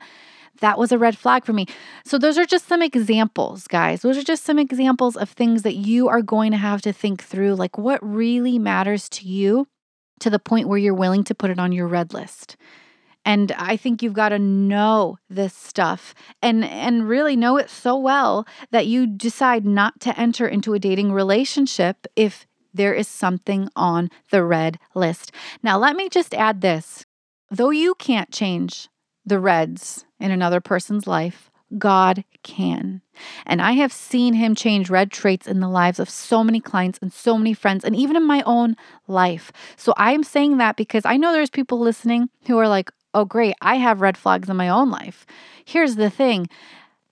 that 0.62 0.78
was 0.78 0.92
a 0.92 0.98
red 0.98 1.18
flag 1.18 1.44
for 1.44 1.54
me. 1.54 1.66
So, 2.06 2.18
those 2.18 2.38
are 2.38 2.46
just 2.46 2.68
some 2.68 2.82
examples, 2.82 3.68
guys. 3.68 4.02
Those 4.02 4.18
are 4.18 4.24
just 4.24 4.44
some 4.44 4.58
examples 4.58 5.18
of 5.18 5.30
things 5.30 5.64
that 5.64 5.76
you 5.76 6.08
are 6.08 6.22
going 6.22 6.52
to 6.52 6.58
have 6.58 6.82
to 6.84 6.94
think 6.94 7.24
through. 7.24 7.56
Like, 7.56 7.78
what 7.78 8.00
really 8.02 8.58
matters 8.58 9.10
to 9.10 9.28
you 9.28 9.68
to 10.22 10.30
the 10.30 10.40
point 10.40 10.68
where 10.68 10.78
you're 10.78 10.94
willing 10.94 11.24
to 11.26 11.36
put 11.36 11.50
it 11.50 11.60
on 11.60 11.72
your 11.72 11.88
red 11.88 12.14
list? 12.14 12.56
And 13.24 13.52
I 13.54 13.78
think 13.78 14.02
you've 14.02 14.14
got 14.14 14.30
to 14.30 14.40
know 14.40 15.18
this 15.30 15.54
stuff 15.54 16.14
and 16.42 16.66
and 16.66 17.08
really 17.08 17.36
know 17.36 17.58
it 17.58 17.70
so 17.70 17.96
well 17.96 18.48
that 18.72 18.88
you 18.88 19.06
decide 19.06 19.66
not 19.66 20.00
to 20.02 20.20
enter 20.20 20.48
into 20.48 20.74
a 20.74 20.80
dating 20.80 21.12
relationship 21.12 22.08
if 22.16 22.48
there 22.74 22.94
is 22.94 23.08
something 23.08 23.70
on 23.76 24.10
the 24.32 24.44
red 24.44 24.80
list. 24.96 25.32
Now, 25.62 25.78
let 25.78 25.96
me 25.96 26.10
just 26.10 26.34
add 26.34 26.62
this. 26.62 27.06
Though 27.50 27.70
you 27.70 27.96
can't 27.96 28.32
change 28.32 28.88
the 29.26 29.40
reds 29.40 30.06
in 30.20 30.32
another 30.32 30.62
person's 30.62 31.06
life, 31.06 31.52
God 31.78 32.24
can. 32.44 33.02
And 33.46 33.62
I 33.62 33.74
have 33.74 33.94
seen 33.94 34.34
him 34.34 34.56
change 34.56 34.90
red 34.90 35.12
traits 35.12 35.48
in 35.48 35.60
the 35.60 35.70
lives 35.70 36.00
of 36.00 36.10
so 36.10 36.44
many 36.44 36.60
clients 36.60 37.00
and 37.02 37.14
so 37.14 37.38
many 37.38 37.54
friends, 37.54 37.84
and 37.84 37.96
even 37.96 38.16
in 38.16 38.26
my 38.26 38.42
own 38.46 38.76
life. 39.08 39.52
So 39.78 39.94
I 39.98 40.14
am 40.14 40.24
saying 40.24 40.58
that 40.58 40.76
because 40.76 41.06
I 41.06 41.18
know 41.18 41.32
there's 41.32 41.50
people 41.50 41.80
listening 41.80 42.30
who 42.48 42.58
are 42.58 42.68
like, 42.68 42.90
oh, 43.14 43.26
great, 43.26 43.56
I 43.62 43.76
have 43.76 44.02
red 44.02 44.18
flags 44.18 44.50
in 44.50 44.58
my 44.58 44.70
own 44.70 44.90
life. 44.90 45.26
Here's 45.66 45.96
the 45.96 46.10
thing 46.10 46.48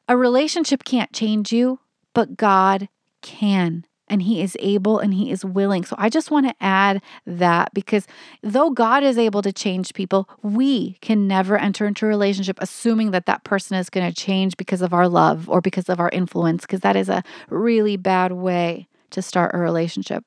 a 0.07 0.17
relationship 0.17 0.83
can't 0.83 1.13
change 1.13 1.51
you, 1.51 1.79
but 2.13 2.35
God 2.35 2.89
can 3.21 3.85
and 4.09 4.23
he 4.23 4.41
is 4.41 4.57
able 4.59 4.97
and 4.97 5.13
he 5.13 5.31
is 5.31 5.45
willing. 5.45 5.85
So 5.85 5.95
I 5.99 6.09
just 6.09 6.31
want 6.31 6.47
to 6.47 6.55
add 6.59 7.01
that 7.27 7.73
because 7.73 8.07
though 8.41 8.71
God 8.71 9.03
is 9.03 9.17
able 9.17 9.41
to 9.43 9.53
change 9.53 9.93
people, 9.93 10.27
we 10.41 10.93
can 11.01 11.27
never 11.27 11.57
enter 11.57 11.85
into 11.85 12.05
a 12.05 12.09
relationship 12.09 12.57
assuming 12.59 13.11
that 13.11 13.27
that 13.27 13.43
person 13.43 13.77
is 13.77 13.89
going 13.89 14.11
to 14.11 14.15
change 14.15 14.57
because 14.57 14.81
of 14.81 14.93
our 14.93 15.07
love 15.07 15.47
or 15.47 15.61
because 15.61 15.89
of 15.89 15.99
our 15.99 16.09
influence, 16.09 16.63
because 16.63 16.81
that 16.81 16.95
is 16.95 17.07
a 17.07 17.23
really 17.49 17.97
bad 17.97 18.31
way 18.31 18.87
to 19.11 19.21
start 19.21 19.51
a 19.53 19.59
relationship. 19.59 20.23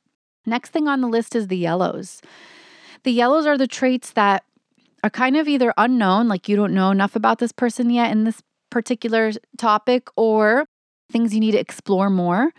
Next 0.47 0.71
thing 0.71 0.89
on 0.89 1.01
the 1.01 1.09
list 1.09 1.35
is 1.35 1.49
the 1.49 1.57
yellows. 1.57 2.21
The 3.05 3.13
yellows 3.13 3.47
are 3.47 3.59
the 3.59 3.67
traits 3.67 4.13
that 4.13 4.45
are 5.03 5.11
kind 5.11 5.37
of 5.37 5.49
either 5.49 5.73
unknown, 5.77 6.29
like 6.29 6.49
you 6.49 6.57
don't 6.57 6.75
know 6.75 6.91
enough 6.91 7.17
about 7.17 7.39
this 7.39 7.53
person 7.53 7.91
yet 7.91 8.11
in 8.11 8.25
this 8.25 8.43
particular 8.71 9.33
topic, 9.59 10.09
or 10.17 10.67
things 11.11 11.35
you 11.35 11.41
need 11.41 11.53
to 11.53 11.59
explore 11.59 12.09
more 12.09 12.53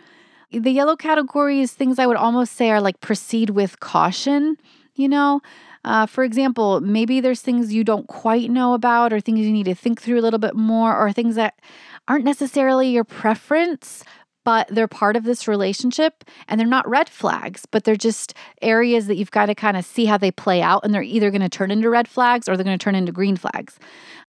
the 0.62 0.70
yellow 0.70 0.96
category 0.96 1.60
is 1.60 1.72
things 1.72 1.98
I 1.98 2.06
would 2.06 2.16
almost 2.16 2.54
say 2.54 2.70
are 2.70 2.80
like 2.80 3.00
proceed 3.00 3.50
with 3.50 3.80
caution, 3.80 4.56
you 4.94 5.08
know? 5.08 5.40
Uh, 5.84 6.06
for 6.06 6.24
example, 6.24 6.80
maybe 6.80 7.20
there's 7.20 7.42
things 7.42 7.74
you 7.74 7.84
don't 7.84 8.08
quite 8.08 8.50
know 8.50 8.72
about, 8.72 9.12
or 9.12 9.20
things 9.20 9.40
you 9.40 9.52
need 9.52 9.66
to 9.66 9.74
think 9.74 10.00
through 10.00 10.18
a 10.18 10.22
little 10.22 10.38
bit 10.38 10.54
more, 10.54 10.96
or 10.96 11.12
things 11.12 11.34
that 11.34 11.60
aren't 12.08 12.24
necessarily 12.24 12.88
your 12.88 13.04
preference, 13.04 14.02
but 14.44 14.68
they're 14.68 14.86
part 14.86 15.16
of 15.16 15.24
this 15.24 15.48
relationship 15.48 16.24
and 16.46 16.60
they're 16.60 16.66
not 16.66 16.88
red 16.88 17.08
flags, 17.08 17.66
but 17.66 17.84
they're 17.84 17.96
just 17.96 18.34
areas 18.62 19.06
that 19.06 19.16
you've 19.16 19.30
got 19.30 19.46
to 19.46 19.54
kind 19.54 19.76
of 19.76 19.84
see 19.84 20.04
how 20.04 20.18
they 20.18 20.30
play 20.30 20.60
out. 20.60 20.84
And 20.84 20.94
they're 20.94 21.02
either 21.02 21.30
going 21.30 21.40
to 21.40 21.48
turn 21.48 21.70
into 21.70 21.88
red 21.88 22.06
flags 22.06 22.48
or 22.48 22.56
they're 22.56 22.64
going 22.64 22.78
to 22.78 22.82
turn 22.82 22.94
into 22.94 23.12
green 23.12 23.36
flags. 23.36 23.78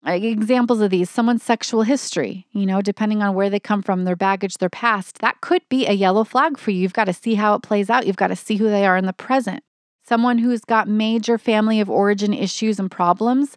Like 0.03 0.23
examples 0.23 0.81
of 0.81 0.89
these 0.89 1.09
someone's 1.09 1.43
sexual 1.43 1.83
history, 1.83 2.47
you 2.51 2.65
know, 2.65 2.81
depending 2.81 3.21
on 3.21 3.35
where 3.35 3.49
they 3.49 3.59
come 3.59 3.81
from, 3.81 4.05
their 4.05 4.15
baggage, 4.15 4.57
their 4.57 4.69
past, 4.69 5.19
that 5.19 5.41
could 5.41 5.67
be 5.67 5.85
a 5.85 5.93
yellow 5.93 6.23
flag 6.23 6.57
for 6.57 6.71
you. 6.71 6.81
You've 6.81 6.93
got 6.93 7.05
to 7.05 7.13
see 7.13 7.35
how 7.35 7.55
it 7.55 7.63
plays 7.63 7.89
out. 7.89 8.07
You've 8.07 8.15
got 8.15 8.27
to 8.27 8.35
see 8.35 8.55
who 8.55 8.69
they 8.69 8.85
are 8.85 8.97
in 8.97 9.05
the 9.05 9.13
present. 9.13 9.63
Someone 10.07 10.37
who's 10.37 10.61
got 10.61 10.87
major 10.87 11.37
family 11.37 11.79
of 11.79 11.89
origin 11.89 12.33
issues 12.33 12.79
and 12.79 12.91
problems, 12.91 13.55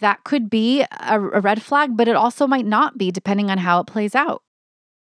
that 0.00 0.24
could 0.24 0.48
be 0.48 0.80
a, 0.80 1.20
a 1.20 1.40
red 1.40 1.62
flag, 1.62 1.96
but 1.96 2.08
it 2.08 2.16
also 2.16 2.46
might 2.46 2.66
not 2.66 2.96
be, 2.96 3.10
depending 3.10 3.50
on 3.50 3.58
how 3.58 3.80
it 3.80 3.86
plays 3.86 4.14
out 4.14 4.42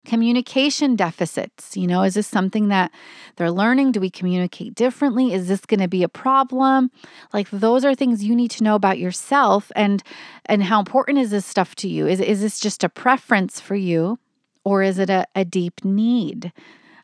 communication 0.04 0.96
deficits. 0.96 1.76
You 1.76 1.86
know 1.86 2.02
is 2.02 2.14
this 2.14 2.26
something 2.26 2.68
that 2.68 2.90
they're 3.36 3.50
learning? 3.50 3.92
Do 3.92 4.00
we 4.00 4.10
communicate 4.10 4.74
differently? 4.74 5.32
Is 5.32 5.48
this 5.48 5.64
going 5.66 5.80
to 5.80 5.88
be 5.88 6.02
a 6.02 6.08
problem? 6.08 6.90
Like 7.32 7.50
those 7.50 7.84
are 7.84 7.94
things 7.94 8.24
you 8.24 8.34
need 8.34 8.50
to 8.52 8.64
know 8.64 8.74
about 8.74 8.98
yourself 8.98 9.72
and 9.74 10.02
and 10.46 10.62
how 10.62 10.78
important 10.78 11.18
is 11.18 11.30
this 11.30 11.46
stuff 11.46 11.74
to 11.76 11.88
you? 11.88 12.06
Is, 12.06 12.20
is 12.20 12.40
this 12.40 12.60
just 12.60 12.84
a 12.84 12.88
preference 12.88 13.60
for 13.60 13.74
you 13.74 14.18
or 14.64 14.82
is 14.82 14.98
it 14.98 15.10
a, 15.10 15.26
a 15.34 15.44
deep 15.44 15.84
need? 15.84 16.52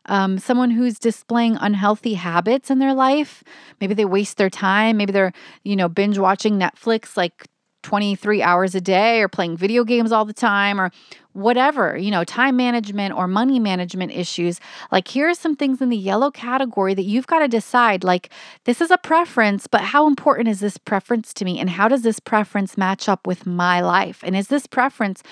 Um, 0.07 0.39
someone 0.39 0.71
who's 0.71 0.97
displaying 0.97 1.57
unhealthy 1.57 2.15
habits 2.15 2.71
in 2.71 2.79
their 2.79 2.95
life 2.95 3.43
maybe 3.79 3.93
they 3.93 4.03
waste 4.03 4.37
their 4.37 4.49
time 4.49 4.97
maybe 4.97 5.13
they're 5.13 5.31
you 5.63 5.75
know 5.75 5.87
binge 5.87 6.17
watching 6.17 6.57
netflix 6.57 7.15
like 7.15 7.45
23 7.83 8.41
hours 8.41 8.75
a 8.75 8.81
day 8.81 9.21
or 9.21 9.27
playing 9.27 9.57
video 9.57 9.83
games 9.83 10.11
all 10.11 10.25
the 10.25 10.33
time 10.33 10.79
or 10.79 10.91
whatever, 11.33 11.97
you 11.97 12.11
know, 12.11 12.23
time 12.23 12.55
management 12.57 13.15
or 13.15 13.27
money 13.27 13.59
management 13.59 14.11
issues. 14.11 14.59
Like, 14.91 15.07
here 15.07 15.29
are 15.29 15.33
some 15.33 15.55
things 15.55 15.81
in 15.81 15.89
the 15.89 15.97
yellow 15.97 16.31
category 16.31 16.93
that 16.93 17.03
you've 17.03 17.27
got 17.27 17.39
to 17.39 17.47
decide 17.47 18.03
like, 18.03 18.29
this 18.65 18.81
is 18.81 18.91
a 18.91 18.97
preference, 18.97 19.67
but 19.67 19.81
how 19.81 20.07
important 20.07 20.49
is 20.49 20.59
this 20.59 20.77
preference 20.77 21.33
to 21.35 21.45
me? 21.45 21.59
And 21.59 21.69
how 21.69 21.87
does 21.87 22.01
this 22.01 22.19
preference 22.19 22.77
match 22.77 23.07
up 23.07 23.25
with 23.25 23.45
my 23.45 23.81
life? 23.81 24.21
And 24.23 24.35
is 24.35 24.49
this 24.49 24.67
preference 24.67 25.23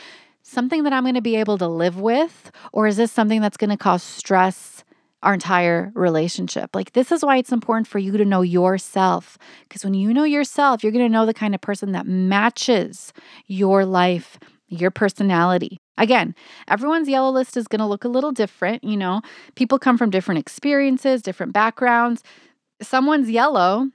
something 0.42 0.84
that 0.84 0.94
I'm 0.94 1.04
going 1.04 1.16
to 1.16 1.22
be 1.22 1.36
able 1.36 1.58
to 1.58 1.68
live 1.68 2.00
with? 2.00 2.52
Or 2.72 2.88
is 2.88 2.98
this 2.98 3.12
something 3.12 3.42
that's 3.42 3.58
going 3.58 3.70
to 3.70 3.78
cause 3.78 4.04
stress? 4.04 4.84
Our 5.22 5.34
entire 5.34 5.92
relationship. 5.96 6.76
Like, 6.76 6.94
this 6.94 7.12
is 7.12 7.24
why 7.24 7.38
it's 7.38 7.52
important 7.52 7.88
for 7.88 8.00
you 8.00 8.14
to 8.14 8.26
know 8.26 8.42
yourself. 8.42 9.38
Because 9.68 9.84
when 9.84 9.94
you 9.94 10.14
know 10.14 10.24
yourself, 10.24 10.84
you're 10.84 10.92
going 10.92 11.06
to 11.06 11.12
know 11.12 11.26
the 11.26 11.34
kind 11.34 11.54
of 11.54 11.62
person 11.62 11.92
that 11.92 12.08
matches 12.08 13.12
your 13.48 13.86
life, 13.86 14.40
your 14.68 14.92
personality. 14.92 15.78
Again, 15.98 16.34
everyone's 16.68 17.10
yellow 17.10 17.32
list 17.32 17.58
is 17.58 17.68
going 17.68 17.80
to 17.80 17.86
look 17.86 18.06
a 18.06 18.10
little 18.10 18.32
different. 18.32 18.84
You 18.84 18.96
know, 18.96 19.22
people 19.56 19.78
come 19.78 19.98
from 19.98 20.10
different 20.10 20.40
experiences, 20.40 21.22
different 21.22 21.52
backgrounds. 21.52 22.24
Someone's 22.82 23.30
yellow 23.30 23.90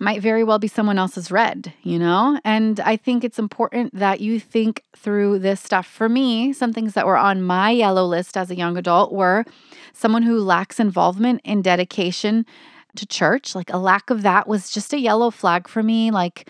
might 0.00 0.22
very 0.22 0.44
well 0.44 0.58
be 0.58 0.68
someone 0.68 0.98
else's 0.98 1.30
red, 1.30 1.74
you 1.82 1.98
know? 1.98 2.40
And 2.44 2.80
I 2.80 2.96
think 2.96 3.24
it's 3.24 3.38
important 3.38 3.94
that 3.94 4.20
you 4.20 4.38
think 4.38 4.82
through 4.96 5.40
this 5.40 5.60
stuff. 5.60 5.86
For 5.86 6.08
me, 6.08 6.52
some 6.52 6.72
things 6.72 6.94
that 6.94 7.06
were 7.06 7.16
on 7.16 7.42
my 7.42 7.70
yellow 7.70 8.06
list 8.06 8.36
as 8.36 8.50
a 8.50 8.56
young 8.56 8.76
adult 8.76 9.12
were 9.12 9.44
someone 9.92 10.22
who 10.22 10.38
lacks 10.38 10.80
involvement 10.80 11.40
in 11.44 11.62
dedication 11.62 12.46
to 12.96 13.06
church. 13.06 13.54
Like 13.54 13.72
a 13.72 13.78
lack 13.78 14.10
of 14.10 14.22
that 14.22 14.48
was 14.48 14.70
just 14.70 14.92
a 14.92 14.98
yellow 14.98 15.30
flag 15.30 15.68
for 15.68 15.82
me. 15.82 16.10
Like, 16.10 16.48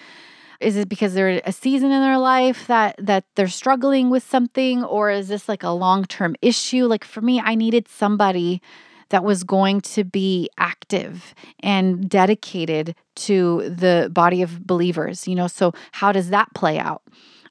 is 0.60 0.76
it 0.76 0.88
because 0.88 1.14
they're 1.14 1.40
a 1.44 1.52
season 1.52 1.90
in 1.90 2.00
their 2.00 2.18
life 2.18 2.66
that 2.66 2.96
that 2.98 3.24
they're 3.36 3.48
struggling 3.48 4.10
with 4.10 4.22
something 4.22 4.82
or 4.84 5.10
is 5.10 5.28
this 5.28 5.48
like 5.48 5.62
a 5.62 5.70
long-term 5.70 6.34
issue 6.42 6.84
like 6.84 7.04
for 7.04 7.20
me 7.20 7.40
i 7.40 7.54
needed 7.54 7.86
somebody 7.86 8.60
that 9.10 9.24
was 9.24 9.44
going 9.44 9.80
to 9.80 10.04
be 10.04 10.50
active 10.58 11.34
and 11.60 12.08
dedicated 12.08 12.94
to 13.14 13.68
the 13.70 14.10
body 14.12 14.42
of 14.42 14.66
believers, 14.66 15.26
you 15.26 15.34
know, 15.34 15.46
so 15.46 15.72
how 15.92 16.12
does 16.12 16.30
that 16.30 16.48
play 16.54 16.78
out? 16.78 17.02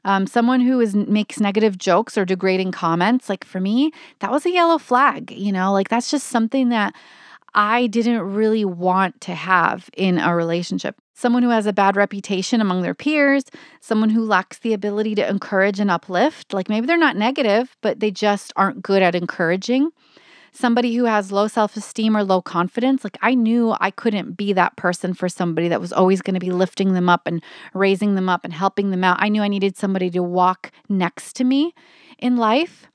Um, 0.07 0.25
someone 0.25 0.61
who 0.61 0.79
is 0.79 0.95
makes 0.95 1.41
negative 1.41 1.77
jokes 1.77 2.17
or 2.17 2.23
degrading 2.23 2.71
comments, 2.71 3.27
like 3.27 3.43
for 3.43 3.59
me, 3.59 3.91
that 4.19 4.31
was 4.31 4.45
a 4.45 4.51
yellow 4.51 4.77
flag. 4.77 5.31
You 5.31 5.51
know, 5.51 5.73
like 5.73 5.89
that's 5.89 6.09
just 6.09 6.27
something 6.27 6.69
that 6.69 6.95
I 7.53 7.87
didn't 7.87 8.21
really 8.21 8.63
want 8.63 9.19
to 9.21 9.35
have 9.35 9.89
in 9.97 10.17
a 10.17 10.33
relationship. 10.33 10.95
Someone 11.13 11.43
who 11.43 11.49
has 11.49 11.65
a 11.65 11.73
bad 11.73 11.97
reputation 11.97 12.61
among 12.61 12.83
their 12.83 12.93
peers, 12.93 13.43
someone 13.81 14.09
who 14.09 14.23
lacks 14.23 14.59
the 14.59 14.71
ability 14.71 15.13
to 15.15 15.27
encourage 15.27 15.77
and 15.77 15.91
uplift. 15.91 16.53
Like 16.53 16.69
maybe 16.69 16.87
they're 16.87 16.97
not 16.97 17.17
negative, 17.17 17.75
but 17.81 17.99
they 17.99 18.09
just 18.09 18.53
aren't 18.55 18.81
good 18.81 19.03
at 19.03 19.13
encouraging 19.13 19.91
somebody 20.57 20.95
who 20.95 21.05
has 21.05 21.31
low 21.31 21.47
self 21.47 21.77
esteem 21.77 22.17
or 22.17 22.23
low 22.23 22.41
confidence, 22.41 23.03
like 23.03 23.17
I 23.21 23.35
knew 23.35 23.75
I 23.79 23.91
couldn't 23.91 24.37
be 24.37 24.53
that 24.53 24.75
person 24.75 25.13
for 25.13 25.29
somebody 25.29 25.67
that 25.67 25.81
was 25.81 25.93
always 25.93 26.21
going 26.21 26.33
to 26.33 26.39
be 26.39 26.51
lifting 26.51 26.93
them 26.93 27.09
up 27.09 27.27
and 27.27 27.43
raising 27.73 28.15
them 28.15 28.29
up 28.29 28.43
and 28.43 28.53
helping 28.53 28.91
them 28.91 29.03
out. 29.03 29.17
I 29.19 29.29
knew 29.29 29.41
I 29.41 29.47
needed 29.47 29.77
somebody 29.77 30.09
to 30.11 30.23
walk 30.23 30.71
next 30.89 31.35
to 31.37 31.43
me 31.43 31.73
in 32.19 32.37
life 32.37 32.87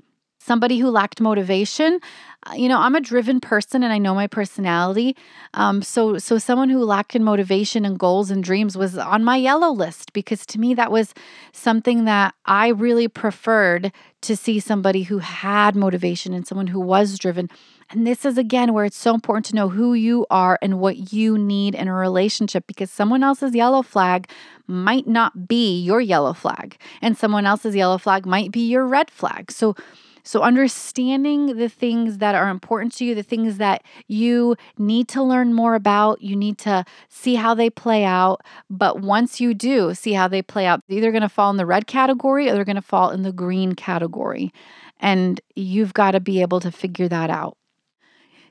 somebody 0.43 0.79
who 0.79 0.91
lacked 0.91 1.21
motivation 1.21 2.01
uh, 2.45 2.55
you 2.55 2.69
know 2.69 2.79
i'm 2.79 2.95
a 2.95 3.01
driven 3.01 3.41
person 3.41 3.83
and 3.83 3.93
i 3.93 3.99
know 3.99 4.15
my 4.15 4.27
personality. 4.27 5.17
Um, 5.55 5.83
so 5.83 6.19
so 6.19 6.39
someone 6.39 6.69
who 6.71 6.85
lacked 6.85 7.15
in 7.15 7.23
motivation 7.23 7.85
and 7.85 7.99
goals 7.99 8.31
and 8.31 8.43
dreams 8.43 8.77
was 8.77 8.99
on 8.99 9.23
my 9.23 9.37
yellow 9.37 9.71
list 9.71 10.13
because 10.13 10.45
to 10.47 10.59
me 10.59 10.75
that 10.75 10.91
was 10.91 11.15
something 11.53 12.05
that 12.07 12.35
i 12.47 12.69
really 12.69 13.09
preferred 13.09 13.93
to 14.23 14.37
see 14.37 14.61
somebody 14.61 15.03
who 15.03 15.19
had 15.19 15.75
motivation 15.77 16.33
and 16.33 16.47
someone 16.47 16.69
who 16.69 16.81
was 16.81 17.19
driven. 17.19 17.51
And 17.91 18.07
this 18.07 18.25
is 18.25 18.39
again 18.39 18.73
where 18.73 18.85
it's 18.85 18.97
so 18.97 19.15
important 19.15 19.47
to 19.47 19.55
know 19.55 19.69
who 19.69 19.95
you 19.95 20.27
are 20.31 20.59
and 20.63 20.81
what 20.81 21.13
you 21.13 21.37
need 21.37 21.75
in 21.75 21.89
a 21.89 21.95
relationship 21.95 22.67
because 22.67 22.91
someone 22.91 23.23
else's 23.23 23.55
yellow 23.55 23.83
flag 23.83 24.31
might 24.67 25.07
not 25.07 25.49
be 25.49 25.81
your 25.81 26.01
yellow 26.01 26.33
flag 26.33 26.77
and 27.03 27.19
someone 27.19 27.45
else's 27.45 27.75
yellow 27.77 27.99
flag 27.99 28.25
might 28.25 28.51
be 28.53 28.67
your 28.67 28.87
red 28.87 29.11
flag. 29.11 29.51
So 29.51 29.75
so, 30.25 30.43
understanding 30.43 31.57
the 31.57 31.69
things 31.69 32.19
that 32.19 32.35
are 32.35 32.49
important 32.49 32.95
to 32.95 33.05
you, 33.05 33.15
the 33.15 33.23
things 33.25 33.59
that 33.59 33.83
you 34.07 34.57
need 34.79 35.09
to 35.09 35.23
learn 35.23 35.53
more 35.53 35.75
about, 35.75 36.23
you 36.23 36.37
need 36.37 36.59
to 36.59 36.85
see 37.09 37.35
how 37.35 37.55
they 37.55 37.71
play 37.71 38.05
out. 38.05 38.43
But 38.71 39.01
once 39.01 39.41
you 39.41 39.53
do 39.53 39.95
see 39.95 40.13
how 40.13 40.29
they 40.29 40.43
play 40.43 40.67
out, 40.67 40.81
they're 40.87 40.99
either 40.99 41.11
going 41.11 41.23
to 41.23 41.29
fall 41.29 41.51
in 41.51 41.57
the 41.57 41.67
red 41.67 41.87
category 41.87 42.49
or 42.49 42.55
they're 42.55 42.65
going 42.65 42.77
to 42.77 42.83
fall 42.83 43.11
in 43.11 43.23
the 43.23 43.33
green 43.33 43.75
category. 43.75 44.53
And 45.01 45.41
you've 45.57 45.95
got 45.95 46.13
to 46.13 46.21
be 46.21 46.41
able 46.41 46.61
to 46.61 46.71
figure 46.71 47.09
that 47.09 47.29
out. 47.29 47.57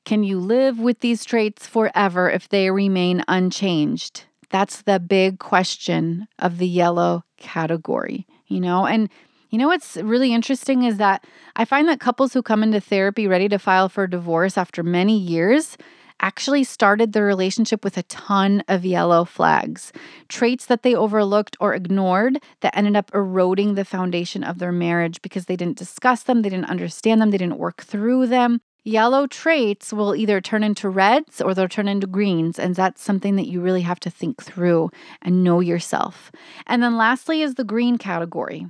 Can 0.04 0.24
you 0.24 0.40
live 0.40 0.80
with 0.80 1.00
these 1.00 1.24
traits 1.24 1.68
forever 1.68 2.30
if 2.30 2.50
they 2.50 2.70
remain 2.70 3.24
unchanged? 3.28 4.26
That's 4.50 4.82
the 4.82 5.00
big 5.00 5.40
question 5.40 6.28
of 6.38 6.58
the 6.58 6.68
yellow 6.68 7.24
category, 7.38 8.28
you 8.48 8.60
know? 8.60 8.86
And 8.86 9.10
you 9.52 9.58
know 9.58 9.68
what's 9.68 9.98
really 9.98 10.34
interesting 10.34 10.84
is 10.84 10.98
that 10.98 11.26
I 11.58 11.66
find 11.66 11.88
that 11.90 12.00
couples 12.00 12.32
who 12.34 12.42
come 12.42 12.64
into 12.64 12.80
therapy 12.80 13.28
ready 13.28 13.50
to 13.50 13.60
file 13.60 13.90
for 13.90 14.08
divorce 14.08 14.58
after 14.58 14.82
many 14.82 15.18
years 15.18 15.78
actually 16.22 16.64
started 16.64 17.12
their 17.12 17.26
relationship 17.26 17.84
with 17.84 17.98
a 17.98 18.04
ton 18.04 18.64
of 18.70 18.86
yellow 18.86 19.26
flags, 19.26 19.92
traits 20.30 20.68
that 20.68 20.84
they 20.84 20.96
overlooked 20.96 21.58
or 21.60 21.74
ignored 21.74 22.38
that 22.62 22.78
ended 22.78 22.96
up 22.96 23.12
eroding 23.14 23.74
the 23.74 23.84
foundation 23.84 24.44
of 24.44 24.60
their 24.60 24.72
marriage 24.72 25.22
because 25.22 25.46
they 25.46 25.58
didn't 25.58 25.78
discuss 25.78 26.24
them, 26.24 26.44
they 26.44 26.50
didn't 26.50 26.70
understand 26.70 27.22
them, 27.22 27.32
they 27.32 27.38
didn't 27.38 27.58
work 27.58 27.84
through 27.84 28.28
them. 28.28 28.62
Yellow 28.84 29.28
traits 29.28 29.92
will 29.92 30.16
either 30.16 30.40
turn 30.40 30.64
into 30.64 30.90
reds 30.90 31.42
or 31.42 31.54
they'll 31.54 31.68
turn 31.68 31.88
into 31.88 32.08
greens. 32.08 32.58
And 32.58 32.76
that's 32.76 33.04
something 33.04 33.36
that 33.36 33.48
you 33.48 33.62
really 33.62 33.82
have 33.82 34.00
to 34.00 34.10
think 34.10 34.42
through 34.42 34.90
and 35.22 35.44
know 35.44 35.60
yourself. 35.60 36.32
And 36.66 36.82
then 36.82 36.98
lastly 36.98 37.44
is 37.44 37.56
the 37.56 37.64
green 37.64 38.00
category. 38.00 38.66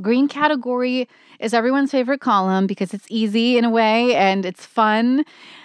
Green 0.00 0.28
category 0.28 1.08
is 1.40 1.54
everyone's 1.54 1.90
favorite 1.90 2.20
column 2.20 2.66
because 2.66 2.92
it's 2.92 3.06
easy 3.08 3.56
in 3.56 3.64
a 3.64 3.70
way 3.70 4.14
and 4.14 4.44
it's 4.44 4.66
fun. 4.66 5.24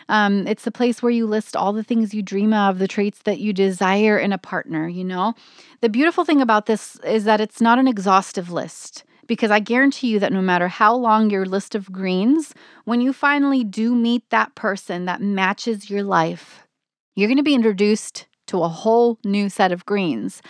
Um, 0.09 0.47
it's 0.47 0.63
the 0.63 0.71
place 0.71 1.01
where 1.01 1.11
you 1.11 1.25
list 1.25 1.55
all 1.55 1.73
the 1.73 1.83
things 1.83 2.13
you 2.13 2.21
dream 2.21 2.53
of, 2.53 2.79
the 2.79 2.87
traits 2.87 3.19
that 3.23 3.39
you 3.39 3.53
desire 3.53 4.17
in 4.17 4.33
a 4.33 4.37
partner, 4.37 4.87
you 4.87 5.03
know? 5.03 5.33
The 5.81 5.89
beautiful 5.89 6.25
thing 6.25 6.41
about 6.41 6.65
this 6.65 6.97
is 6.97 7.23
that 7.25 7.41
it's 7.41 7.61
not 7.61 7.79
an 7.79 7.87
exhaustive 7.87 8.51
list 8.51 9.03
because 9.27 9.51
I 9.51 9.59
guarantee 9.59 10.07
you 10.07 10.19
that 10.19 10.33
no 10.33 10.41
matter 10.41 10.67
how 10.67 10.93
long 10.95 11.29
your 11.29 11.45
list 11.45 11.75
of 11.75 11.91
greens, 11.91 12.53
when 12.85 12.99
you 12.99 13.13
finally 13.13 13.63
do 13.63 13.95
meet 13.95 14.29
that 14.29 14.55
person 14.55 15.05
that 15.05 15.21
matches 15.21 15.89
your 15.89 16.03
life, 16.03 16.67
you're 17.15 17.29
going 17.29 17.37
to 17.37 17.43
be 17.43 17.55
introduced 17.55 18.27
to 18.47 18.63
a 18.63 18.67
whole 18.67 19.17
new 19.23 19.49
set 19.49 19.71
of 19.71 19.85
greens 19.85 20.41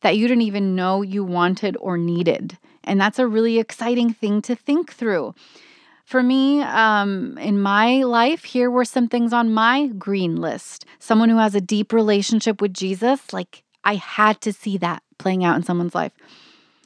that 0.00 0.16
you 0.16 0.28
didn't 0.28 0.42
even 0.42 0.76
know 0.76 1.02
you 1.02 1.24
wanted 1.24 1.76
or 1.80 1.98
needed. 1.98 2.56
And 2.88 3.00
that's 3.00 3.18
a 3.18 3.26
really 3.26 3.58
exciting 3.58 4.12
thing 4.12 4.42
to 4.42 4.56
think 4.56 4.92
through. 4.92 5.34
For 6.04 6.22
me, 6.22 6.62
um, 6.62 7.36
in 7.36 7.60
my 7.60 8.02
life, 8.02 8.44
here 8.44 8.70
were 8.70 8.86
some 8.86 9.08
things 9.08 9.32
on 9.34 9.52
my 9.52 9.88
green 9.88 10.36
list. 10.36 10.86
Someone 10.98 11.28
who 11.28 11.36
has 11.36 11.54
a 11.54 11.60
deep 11.60 11.92
relationship 11.92 12.62
with 12.62 12.72
Jesus, 12.72 13.32
like 13.32 13.62
I 13.84 13.96
had 13.96 14.40
to 14.40 14.52
see 14.52 14.78
that 14.78 15.02
playing 15.18 15.44
out 15.44 15.56
in 15.56 15.62
someone's 15.62 15.94
life. 15.94 16.12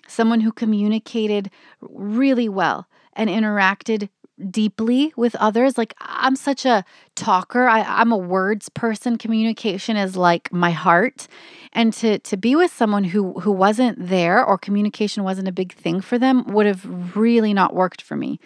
Someone 0.09 0.41
who 0.41 0.51
communicated 0.51 1.51
really 1.81 2.49
well 2.49 2.89
and 3.13 3.31
interacted 3.31 4.09
deeply 4.51 5.13
with 5.17 5.35
others. 5.37 5.79
Like 5.79 5.95
I'm 6.01 6.37
such 6.37 6.65
a 6.65 6.85
talker. 7.15 7.67
I, 7.69 8.01
am 8.01 8.13
a 8.13 8.17
words 8.17 8.69
person. 8.69 9.19
Communication 9.19 9.97
is 9.97 10.17
like 10.17 10.53
my 10.53 10.71
heart. 10.71 11.29
And 11.73 11.93
to 11.95 12.19
to 12.19 12.37
be 12.37 12.57
with 12.57 12.73
someone 12.73 13.05
who 13.05 13.41
who 13.41 13.53
wasn't 13.53 14.09
there 14.09 14.45
or 14.45 14.59
communication 14.59 15.25
wasn't 15.25 15.49
a 15.49 15.53
big 15.53 15.73
thing 15.73 16.01
for 16.01 16.19
them 16.19 16.45
would 16.45 16.67
have 16.67 17.17
really 17.17 17.55
not 17.55 17.75
worked 17.75 18.03
for 18.03 18.17
me. 18.17 18.41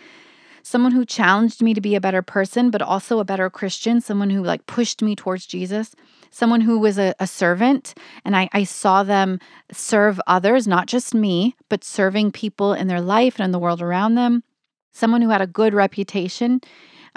Someone 0.62 0.90
who 0.90 1.04
challenged 1.04 1.62
me 1.62 1.74
to 1.74 1.80
be 1.80 1.94
a 1.94 2.00
better 2.00 2.22
person, 2.22 2.70
but 2.70 2.82
also 2.82 3.20
a 3.20 3.24
better 3.24 3.48
Christian, 3.48 4.00
someone 4.00 4.30
who 4.30 4.42
like 4.42 4.66
pushed 4.66 5.00
me 5.00 5.14
towards 5.14 5.46
Jesus, 5.46 5.94
someone 6.32 6.60
who 6.60 6.80
was 6.80 6.98
a, 6.98 7.14
a 7.20 7.26
servant, 7.28 7.94
and 8.24 8.36
I, 8.36 8.48
I 8.52 8.64
saw 8.64 9.04
them 9.04 9.38
serve 9.70 10.20
others, 10.26 10.66
not 10.66 10.88
just 10.88 11.14
me, 11.14 11.54
but 11.68 11.84
serving 11.84 12.32
people 12.32 12.72
in 12.72 12.88
their 12.88 13.00
life 13.00 13.36
and 13.38 13.44
in 13.44 13.52
the 13.52 13.60
world 13.60 13.80
around 13.80 14.16
them 14.16 14.42
someone 14.96 15.20
who 15.20 15.28
had 15.28 15.42
a 15.42 15.46
good 15.46 15.74
reputation 15.74 16.60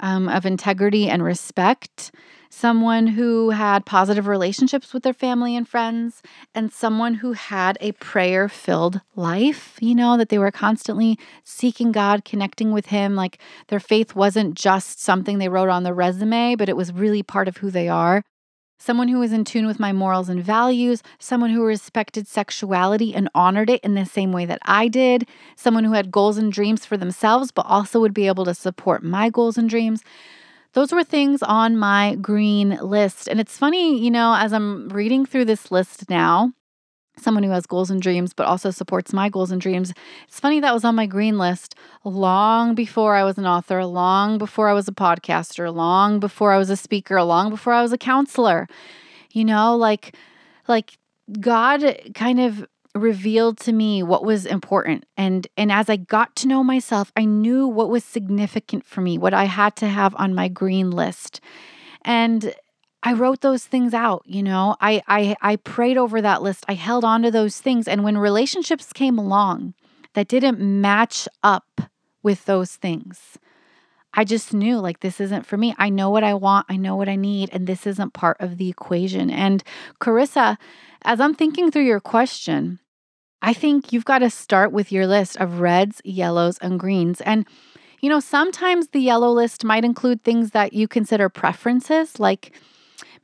um, 0.00 0.28
of 0.28 0.44
integrity 0.44 1.08
and 1.08 1.22
respect, 1.22 2.10
someone 2.50 3.06
who 3.06 3.50
had 3.50 3.86
positive 3.86 4.26
relationships 4.26 4.92
with 4.92 5.02
their 5.02 5.14
family 5.14 5.56
and 5.56 5.68
friends, 5.68 6.22
and 6.54 6.72
someone 6.72 7.14
who 7.14 7.32
had 7.32 7.78
a 7.80 7.92
prayer 7.92 8.48
filled 8.48 9.00
life, 9.14 9.76
you 9.80 9.94
know, 9.94 10.16
that 10.16 10.28
they 10.28 10.38
were 10.38 10.50
constantly 10.50 11.18
seeking 11.44 11.92
God, 11.92 12.24
connecting 12.24 12.72
with 12.72 12.86
Him. 12.86 13.14
Like 13.14 13.38
their 13.68 13.80
faith 13.80 14.14
wasn't 14.14 14.54
just 14.54 15.00
something 15.00 15.38
they 15.38 15.48
wrote 15.48 15.68
on 15.68 15.82
the 15.82 15.94
resume, 15.94 16.56
but 16.56 16.68
it 16.68 16.76
was 16.76 16.92
really 16.92 17.22
part 17.22 17.48
of 17.48 17.58
who 17.58 17.70
they 17.70 17.88
are 17.88 18.22
someone 18.80 19.08
who 19.08 19.18
was 19.18 19.32
in 19.32 19.44
tune 19.44 19.66
with 19.66 19.78
my 19.78 19.92
morals 19.92 20.28
and 20.28 20.42
values, 20.42 21.02
someone 21.18 21.50
who 21.50 21.62
respected 21.62 22.26
sexuality 22.26 23.14
and 23.14 23.28
honored 23.34 23.68
it 23.68 23.84
in 23.84 23.94
the 23.94 24.06
same 24.06 24.32
way 24.32 24.46
that 24.46 24.58
I 24.62 24.88
did, 24.88 25.28
someone 25.54 25.84
who 25.84 25.92
had 25.92 26.10
goals 26.10 26.38
and 26.38 26.50
dreams 26.50 26.86
for 26.86 26.96
themselves, 26.96 27.52
but 27.52 27.66
also 27.66 28.00
would 28.00 28.14
be 28.14 28.26
able 28.26 28.46
to 28.46 28.54
support 28.54 29.04
my 29.04 29.28
goals 29.28 29.58
and 29.58 29.68
dreams. 29.68 30.02
Those 30.72 30.92
were 30.92 31.04
things 31.04 31.42
on 31.42 31.76
my 31.76 32.14
green 32.16 32.78
list. 32.80 33.28
And 33.28 33.38
it's 33.38 33.58
funny, 33.58 34.02
you 34.02 34.10
know, 34.10 34.34
as 34.34 34.52
I'm 34.52 34.88
reading 34.88 35.26
through 35.26 35.44
this 35.44 35.70
list 35.70 36.08
now, 36.08 36.52
someone 37.16 37.42
who 37.42 37.50
has 37.50 37.66
goals 37.66 37.90
and 37.90 38.00
dreams, 38.00 38.32
but 38.32 38.46
also 38.46 38.70
supports 38.70 39.12
my 39.12 39.28
goals 39.28 39.50
and 39.50 39.60
dreams. 39.60 39.92
It's 40.26 40.40
funny 40.40 40.60
that 40.60 40.74
was 40.74 40.84
on 40.84 40.94
my 40.94 41.06
green 41.06 41.38
list 41.38 41.74
long 42.04 42.74
before 42.74 43.14
I 43.14 43.24
was 43.24 43.38
an 43.38 43.46
author, 43.46 43.84
long 43.84 44.38
before 44.38 44.68
I 44.68 44.72
was 44.72 44.88
a 44.88 44.92
podcaster, 44.92 45.74
long 45.74 46.20
before 46.20 46.52
I 46.52 46.58
was 46.58 46.70
a 46.70 46.76
speaker, 46.76 47.22
long 47.22 47.50
before 47.50 47.72
I 47.72 47.82
was 47.82 47.92
a 47.92 47.98
counselor. 47.98 48.66
You 49.32 49.44
know, 49.44 49.76
like, 49.76 50.16
like 50.66 50.98
God 51.40 52.12
kind 52.14 52.40
of 52.40 52.66
revealed 52.94 53.58
to 53.58 53.72
me 53.72 54.02
what 54.02 54.24
was 54.24 54.44
important 54.44 55.04
and 55.16 55.46
and 55.56 55.70
as 55.70 55.88
i 55.88 55.94
got 55.94 56.34
to 56.34 56.48
know 56.48 56.64
myself 56.64 57.12
i 57.16 57.24
knew 57.24 57.64
what 57.64 57.88
was 57.88 58.04
significant 58.04 58.84
for 58.84 59.00
me 59.00 59.16
what 59.16 59.32
i 59.32 59.44
had 59.44 59.76
to 59.76 59.86
have 59.86 60.12
on 60.18 60.34
my 60.34 60.48
green 60.48 60.90
list 60.90 61.40
and 62.02 62.52
I 63.02 63.14
wrote 63.14 63.40
those 63.40 63.64
things 63.64 63.94
out, 63.94 64.22
you 64.26 64.42
know. 64.42 64.76
I 64.80 65.02
I 65.08 65.36
I 65.40 65.56
prayed 65.56 65.96
over 65.96 66.20
that 66.20 66.42
list. 66.42 66.64
I 66.68 66.74
held 66.74 67.04
on 67.04 67.22
to 67.22 67.30
those 67.30 67.60
things 67.60 67.88
and 67.88 68.04
when 68.04 68.18
relationships 68.18 68.92
came 68.92 69.18
along 69.18 69.74
that 70.14 70.28
didn't 70.28 70.60
match 70.60 71.28
up 71.42 71.80
with 72.22 72.44
those 72.44 72.76
things, 72.76 73.38
I 74.12 74.24
just 74.24 74.52
knew 74.52 74.78
like 74.78 75.00
this 75.00 75.20
isn't 75.20 75.46
for 75.46 75.56
me. 75.56 75.74
I 75.78 75.88
know 75.88 76.10
what 76.10 76.24
I 76.24 76.34
want, 76.34 76.66
I 76.68 76.76
know 76.76 76.96
what 76.96 77.08
I 77.08 77.16
need, 77.16 77.50
and 77.52 77.66
this 77.66 77.86
isn't 77.86 78.12
part 78.12 78.36
of 78.40 78.58
the 78.58 78.68
equation. 78.68 79.30
And 79.30 79.62
Carissa, 80.00 80.58
as 81.02 81.20
I'm 81.20 81.34
thinking 81.34 81.70
through 81.70 81.84
your 81.84 82.00
question, 82.00 82.80
I 83.40 83.54
think 83.54 83.92
you've 83.92 84.04
got 84.04 84.18
to 84.18 84.28
start 84.28 84.72
with 84.72 84.92
your 84.92 85.06
list 85.06 85.36
of 85.38 85.60
reds, 85.60 86.02
yellows, 86.04 86.58
and 86.58 86.78
greens. 86.78 87.20
And 87.22 87.46
you 88.00 88.08
know, 88.08 88.20
sometimes 88.20 88.88
the 88.88 89.00
yellow 89.00 89.30
list 89.30 89.62
might 89.62 89.84
include 89.84 90.22
things 90.22 90.50
that 90.52 90.72
you 90.72 90.88
consider 90.88 91.28
preferences, 91.28 92.18
like 92.18 92.58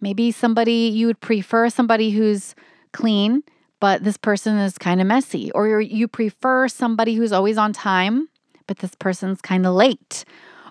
Maybe 0.01 0.31
somebody 0.31 0.89
you 0.89 1.07
would 1.07 1.21
prefer 1.21 1.69
somebody 1.69 2.11
who's 2.11 2.55
clean, 2.93 3.43
but 3.81 4.05
this 4.05 4.17
person 4.17 4.57
is 4.59 4.79
kind 4.79 5.01
of 5.01 5.07
messy, 5.07 5.51
or 5.53 5.81
you 5.81 6.09
prefer 6.09 6.69
somebody 6.69 7.15
who's 7.15 7.33
always 7.33 7.59
on 7.59 7.73
time, 7.73 8.29
but 8.67 8.79
this 8.79 8.95
person's 8.95 9.41
kind 9.41 9.67
of 9.67 9.75
late, 9.75 10.25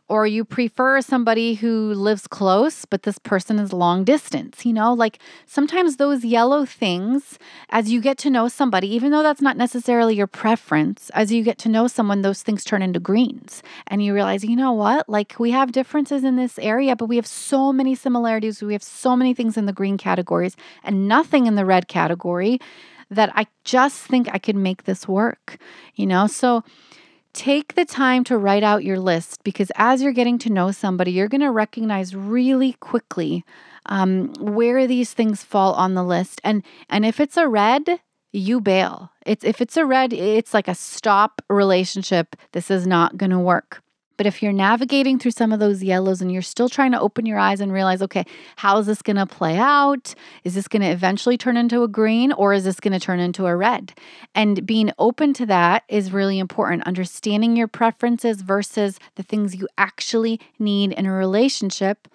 or 0.07 0.27
you 0.27 0.45
prefer 0.45 1.01
somebody 1.01 1.55
who 1.55 1.93
lives 1.93 2.27
close, 2.27 2.85
but 2.85 3.03
this 3.03 3.17
person 3.17 3.57
is 3.57 3.73
long 3.73 4.03
distance. 4.03 4.65
You 4.65 4.73
know, 4.73 4.93
like 4.93 5.17
sometimes 5.47 5.97
those 5.97 6.23
yellow 6.23 6.63
things, 6.65 7.39
as 7.69 7.91
you 7.91 8.01
get 8.01 8.17
to 8.19 8.29
know 8.29 8.47
somebody, 8.47 8.93
even 8.93 9.11
though 9.11 9.23
that's 9.23 9.41
not 9.41 9.57
necessarily 9.57 10.15
your 10.15 10.27
preference, 10.27 11.09
as 11.15 11.31
you 11.31 11.43
get 11.43 11.57
to 11.59 11.69
know 11.69 11.87
someone, 11.87 12.21
those 12.21 12.43
things 12.43 12.63
turn 12.63 12.83
into 12.83 12.99
greens. 12.99 13.63
And 13.87 14.03
you 14.03 14.13
realize, 14.13 14.43
you 14.43 14.55
know 14.55 14.73
what? 14.73 15.09
Like 15.09 15.35
we 15.39 15.51
have 15.51 15.71
differences 15.71 16.23
in 16.23 16.35
this 16.35 16.59
area, 16.59 16.95
but 16.95 17.07
we 17.07 17.15
have 17.15 17.27
so 17.27 17.73
many 17.73 17.95
similarities. 17.95 18.61
We 18.61 18.73
have 18.73 18.83
so 18.83 19.15
many 19.15 19.33
things 19.33 19.57
in 19.57 19.65
the 19.65 19.73
green 19.73 19.97
categories 19.97 20.55
and 20.83 21.07
nothing 21.07 21.47
in 21.47 21.55
the 21.55 21.65
red 21.65 21.87
category 21.87 22.59
that 23.09 23.31
I 23.35 23.47
just 23.63 24.01
think 24.03 24.29
I 24.31 24.37
could 24.37 24.55
make 24.55 24.83
this 24.83 25.07
work, 25.07 25.57
you 25.95 26.05
know? 26.05 26.27
So, 26.27 26.63
take 27.35 27.75
the 27.75 27.85
time 27.85 28.23
to 28.23 28.37
write 28.37 28.63
out 28.63 28.83
your 28.83 28.99
list 28.99 29.43
because 29.43 29.71
as 29.75 30.01
you're 30.01 30.13
getting 30.13 30.39
to 30.39 30.49
know 30.49 30.71
somebody, 30.71 31.11
you're 31.11 31.27
going 31.27 31.41
to 31.41 31.51
recognize 31.51 32.15
really 32.15 32.73
quickly 32.79 33.43
um, 33.87 34.33
where 34.39 34.87
these 34.87 35.13
things 35.13 35.43
fall 35.43 35.73
on 35.73 35.93
the 35.93 36.03
list. 36.03 36.41
And 36.43 36.63
and 36.89 37.05
if 37.05 37.19
it's 37.19 37.37
a 37.37 37.47
red, 37.47 37.99
you 38.31 38.61
bail. 38.61 39.11
It's 39.25 39.43
if 39.43 39.61
it's 39.61 39.77
a 39.77 39.85
red, 39.85 40.13
it's 40.13 40.53
like 40.53 40.67
a 40.67 40.75
stop 40.75 41.41
relationship. 41.49 42.35
This 42.53 42.71
is 42.71 42.87
not 42.87 43.17
going 43.17 43.31
to 43.31 43.39
work. 43.39 43.81
But 44.17 44.25
if 44.25 44.41
you're 44.41 44.53
navigating 44.53 45.19
through 45.19 45.31
some 45.31 45.51
of 45.51 45.59
those 45.59 45.83
yellows 45.83 46.21
and 46.21 46.31
you're 46.31 46.41
still 46.41 46.69
trying 46.69 46.91
to 46.91 46.99
open 46.99 47.25
your 47.25 47.37
eyes 47.37 47.59
and 47.59 47.71
realize, 47.71 48.01
okay, 48.01 48.25
how 48.57 48.77
is 48.77 48.85
this 48.85 49.01
going 49.01 49.17
to 49.17 49.25
play 49.25 49.57
out? 49.57 50.15
Is 50.43 50.55
this 50.55 50.67
going 50.67 50.81
to 50.81 50.89
eventually 50.89 51.37
turn 51.37 51.57
into 51.57 51.83
a 51.83 51.87
green 51.87 52.31
or 52.31 52.53
is 52.53 52.63
this 52.63 52.79
going 52.79 52.93
to 52.93 52.99
turn 52.99 53.19
into 53.19 53.45
a 53.45 53.55
red? 53.55 53.93
And 54.33 54.65
being 54.65 54.91
open 54.99 55.33
to 55.33 55.45
that 55.47 55.83
is 55.87 56.13
really 56.13 56.39
important. 56.39 56.83
Understanding 56.83 57.55
your 57.55 57.67
preferences 57.67 58.41
versus 58.41 58.99
the 59.15 59.23
things 59.23 59.55
you 59.55 59.67
actually 59.77 60.39
need 60.59 60.93
in 60.93 61.05
a 61.05 61.11
relationship 61.11 62.07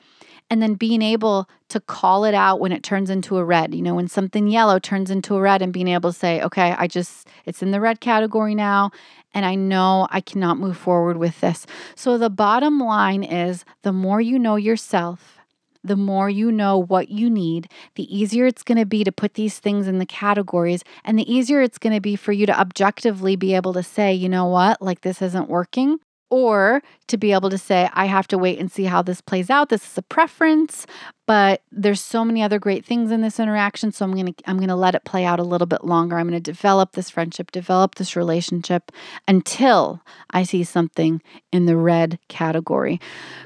and 0.51 0.61
then 0.61 0.75
being 0.75 1.01
able 1.01 1.49
to 1.69 1.81
call 1.81 2.25
it 2.25 2.35
out 2.35 2.59
when 2.59 2.73
it 2.73 2.83
turns 2.83 3.09
into 3.09 3.39
a 3.39 3.45
red. 3.45 3.75
You 3.75 3.83
know, 3.83 3.95
when 3.95 4.09
something 4.09 4.49
yellow 4.49 4.81
turns 4.81 5.11
into 5.11 5.37
a 5.37 5.41
red 5.41 5.63
and 5.63 5.73
being 5.73 5.89
able 5.89 6.13
to 6.13 6.19
say, 6.19 6.43
okay, 6.43 6.75
I 6.77 6.89
just, 6.89 7.29
it's 7.47 7.63
in 7.63 7.71
the 7.71 7.81
red 7.81 8.01
category 8.01 8.57
now, 8.57 8.91
and 9.33 9.47
I 9.47 9.55
know 9.55 10.09
I 10.11 10.21
cannot 10.21 10.59
move 10.59 10.77
forward 10.77 11.17
with 11.17 11.41
this. 11.41 11.67
So 11.95 12.19
the 12.19 12.31
bottom 12.31 12.81
line 12.81 13.23
is 13.23 13.65
the 13.83 13.93
more 13.93 14.21
you 14.21 14.39
know 14.39 14.57
yourself, 14.57 15.39
the 15.85 15.97
more 15.97 16.29
you 16.29 16.51
know 16.51 16.77
what 16.77 17.09
you 17.09 17.31
need, 17.31 17.71
the 17.95 18.15
easier 18.15 18.45
it's 18.45 18.65
going 18.65 18.77
to 18.77 18.85
be 18.85 19.05
to 19.05 19.13
put 19.13 19.35
these 19.35 19.61
things 19.61 19.87
in 19.87 19.99
the 19.99 20.05
categories, 20.05 20.83
and 21.05 21.19
the 21.19 21.33
easier 21.33 21.63
it's 21.63 21.79
going 21.79 21.95
to 21.95 22.01
be 22.01 22.17
for 22.17 22.33
you 22.33 22.45
to 22.47 22.61
objectively 22.61 23.37
be 23.37 23.55
able 23.55 23.73
to 23.73 23.83
say, 23.83 24.13
you 24.13 24.29
know 24.29 24.47
what, 24.47 24.83
like 24.83 25.03
this 25.03 25.23
isn't 25.23 25.49
working 25.49 25.99
or 26.31 26.83
to 27.09 27.17
be 27.17 27.33
able 27.33 27.51
to 27.51 27.59
say, 27.59 27.91
I 27.93 28.07
have 28.07 28.29
to 28.29 28.39
wait 28.39 28.59
and 28.59 28.71
see 28.71 28.85
how 28.85 29.03
this 29.03 29.21
plays 29.21 29.51
out. 29.51 29.69
This 29.69 29.85
is 29.85 29.99
a 29.99 30.03
preference, 30.03 30.87
but 31.27 31.63
there's 31.73 32.01
so 32.01 32.25
many 32.25 32.43
other 32.43 32.59
great 32.59 32.85
things 32.85 33.11
in 33.11 33.21
this 33.21 33.41
interaction. 33.41 33.93
So 33.93 34.05
I'm 34.05 34.15
gonna 34.15 34.33
I'm 34.47 34.59
gonna 34.59 34.77
let 34.77 34.95
it 34.95 35.05
play 35.05 35.25
out 35.25 35.41
a 35.41 35.45
little 35.45 35.67
bit 35.67 35.85
longer. 35.85 36.19
I'm 36.19 36.27
gonna 36.27 36.41
develop 36.41 36.93
this 36.93 37.11
friendship, 37.11 37.51
develop 37.51 37.97
this 37.97 38.15
relationship 38.17 38.93
until 39.27 40.03
I 40.31 40.45
see 40.45 40.65
something 40.65 41.21
in 41.53 41.67
the 41.67 41.77
red 41.77 42.19
category. 42.29 43.01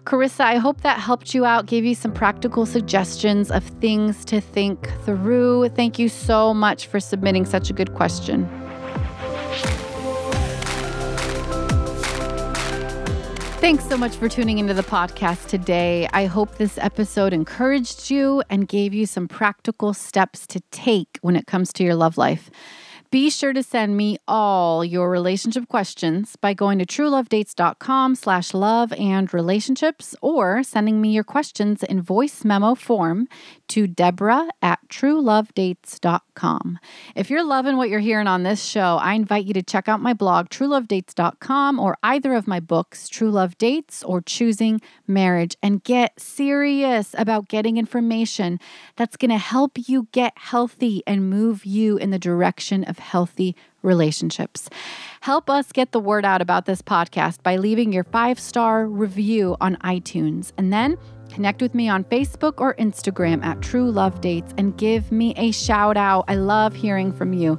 Carissa, 0.05 0.41
I 0.41 0.57
hope 0.57 0.83
that 0.83 1.01
helped 1.01 1.35
you 1.35 1.45
out, 1.45 1.67
gave 1.67 1.85
you 1.85 1.95
some 1.95 2.13
practical 2.13 2.67
suggestions 2.67 3.51
of 3.51 3.65
things 3.65 4.25
to 4.27 4.41
think 4.41 4.91
through. 5.05 5.71
Thank 5.71 5.99
you 5.99 6.09
so 6.09 6.53
much 6.53 6.87
for 6.87 7.01
submitting 7.01 7.47
such 7.47 7.71
a 7.71 7.73
good 7.73 7.95
question. 7.95 8.64
Thanks 13.65 13.89
so 13.89 13.97
much 13.97 14.15
for 14.17 14.29
tuning 14.29 14.59
into 14.59 14.75
the 14.75 14.83
podcast 14.83 15.49
today. 15.49 16.07
I 16.13 16.27
hope 16.27 16.59
this 16.59 16.77
episode 16.77 17.33
encouraged 17.33 18.11
you 18.11 18.43
and 18.51 18.69
gave 18.69 18.93
you 18.93 19.07
some 19.07 19.27
practical 19.27 19.95
steps 19.95 20.47
to 20.49 20.61
take 20.71 21.19
when 21.23 21.35
it 21.35 21.47
comes 21.47 21.73
to 21.73 21.83
your 21.83 21.95
love 21.95 22.19
life. 22.19 22.51
Be 23.15 23.31
sure 23.31 23.53
to 23.53 23.63
send 23.63 23.97
me 23.97 24.19
all 24.27 24.85
your 24.85 25.09
relationship 25.09 25.69
questions 25.69 26.35
by 26.35 26.53
going 26.53 26.81
to 26.81 26.85
truelovedates.com 26.85 28.17
slash 28.17 28.53
love 28.53 28.93
and 28.95 29.33
relationships 29.33 30.17
or 30.21 30.65
sending 30.65 31.01
me 31.01 31.13
your 31.13 31.23
questions 31.23 31.85
in 31.85 32.03
voice 32.03 32.45
memo 32.45 32.75
form 32.75 33.29
to 33.69 33.87
Deborah 33.87 34.49
at 34.61 34.81
truelovedates.com. 34.89 36.81
If 37.15 37.31
you're 37.31 37.45
loving 37.45 37.77
what 37.77 37.89
you're 37.89 38.01
hearing 38.01 38.27
on 38.27 38.43
this 38.43 38.65
show, 38.65 38.99
I 39.01 39.15
invite 39.15 39.45
you 39.45 39.55
to 39.55 39.63
check 39.63 39.89
out 39.89 40.01
my 40.01 40.13
blog, 40.13 40.49
truelovedates.com, 40.49 41.79
or 41.79 41.97
either 42.03 42.35
of 42.35 42.49
my 42.49 42.59
books, 42.59 43.09
True 43.09 43.31
Love 43.31 43.57
Dates 43.59 44.03
or 44.03 44.23
Choosing 44.23 44.81
Marriage, 45.07 45.57
and 45.63 45.85
get 45.85 46.19
serious 46.21 47.15
about 47.17 47.47
getting 47.47 47.77
information 47.77 48.59
that's 48.97 49.17
going 49.17 49.31
to 49.31 49.39
help 49.39 49.79
you 49.89 50.09
get 50.11 50.33
healthy 50.37 51.05
and 51.07 51.31
move 51.31 51.65
you 51.65 51.97
in 51.97 52.11
the 52.11 52.19
direction 52.19 52.83
of 52.83 53.04
healthy 53.05 53.55
relationships. 53.83 54.69
Help 55.21 55.49
us 55.49 55.71
get 55.73 55.93
the 55.93 56.01
word 56.01 56.25
out 56.25 56.43
about 56.43 56.67
this 56.67 56.83
podcast 56.83 57.43
by 57.43 57.57
leaving 57.57 57.93
your 57.93 58.05
five 58.05 58.41
star 58.41 58.87
review 58.87 59.57
on 59.61 59.77
iTunes. 59.77 60.53
And 60.59 60.73
then 60.73 60.99
connect 61.33 61.63
with 61.63 61.75
me 61.75 61.89
on 61.89 62.05
Facebook 62.05 62.55
or 62.59 62.75
Instagram 62.75 63.45
at 63.45 63.61
True 63.61 63.91
Love 63.91 64.21
Dates 64.21 64.53
and 64.59 64.77
give 64.77 65.13
me 65.13 65.35
a 65.37 65.53
shout 65.53 65.97
out. 65.97 66.25
I 66.29 66.35
love 66.35 66.75
hearing 66.75 67.13
from 67.13 67.33
you. 67.33 67.59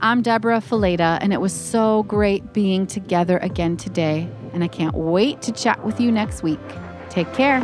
I'm 0.00 0.20
Deborah 0.20 0.60
Fileta, 0.60 1.18
and 1.22 1.32
it 1.32 1.40
was 1.40 1.54
so 1.54 2.02
great 2.02 2.52
being 2.52 2.86
together 2.86 3.38
again 3.38 3.78
today. 3.78 4.28
And 4.52 4.62
I 4.62 4.68
can't 4.68 4.94
wait 4.94 5.40
to 5.42 5.52
chat 5.52 5.84
with 5.84 6.00
you 6.00 6.12
next 6.12 6.42
week. 6.42 6.60
Take 7.08 7.32
care. 7.32 7.62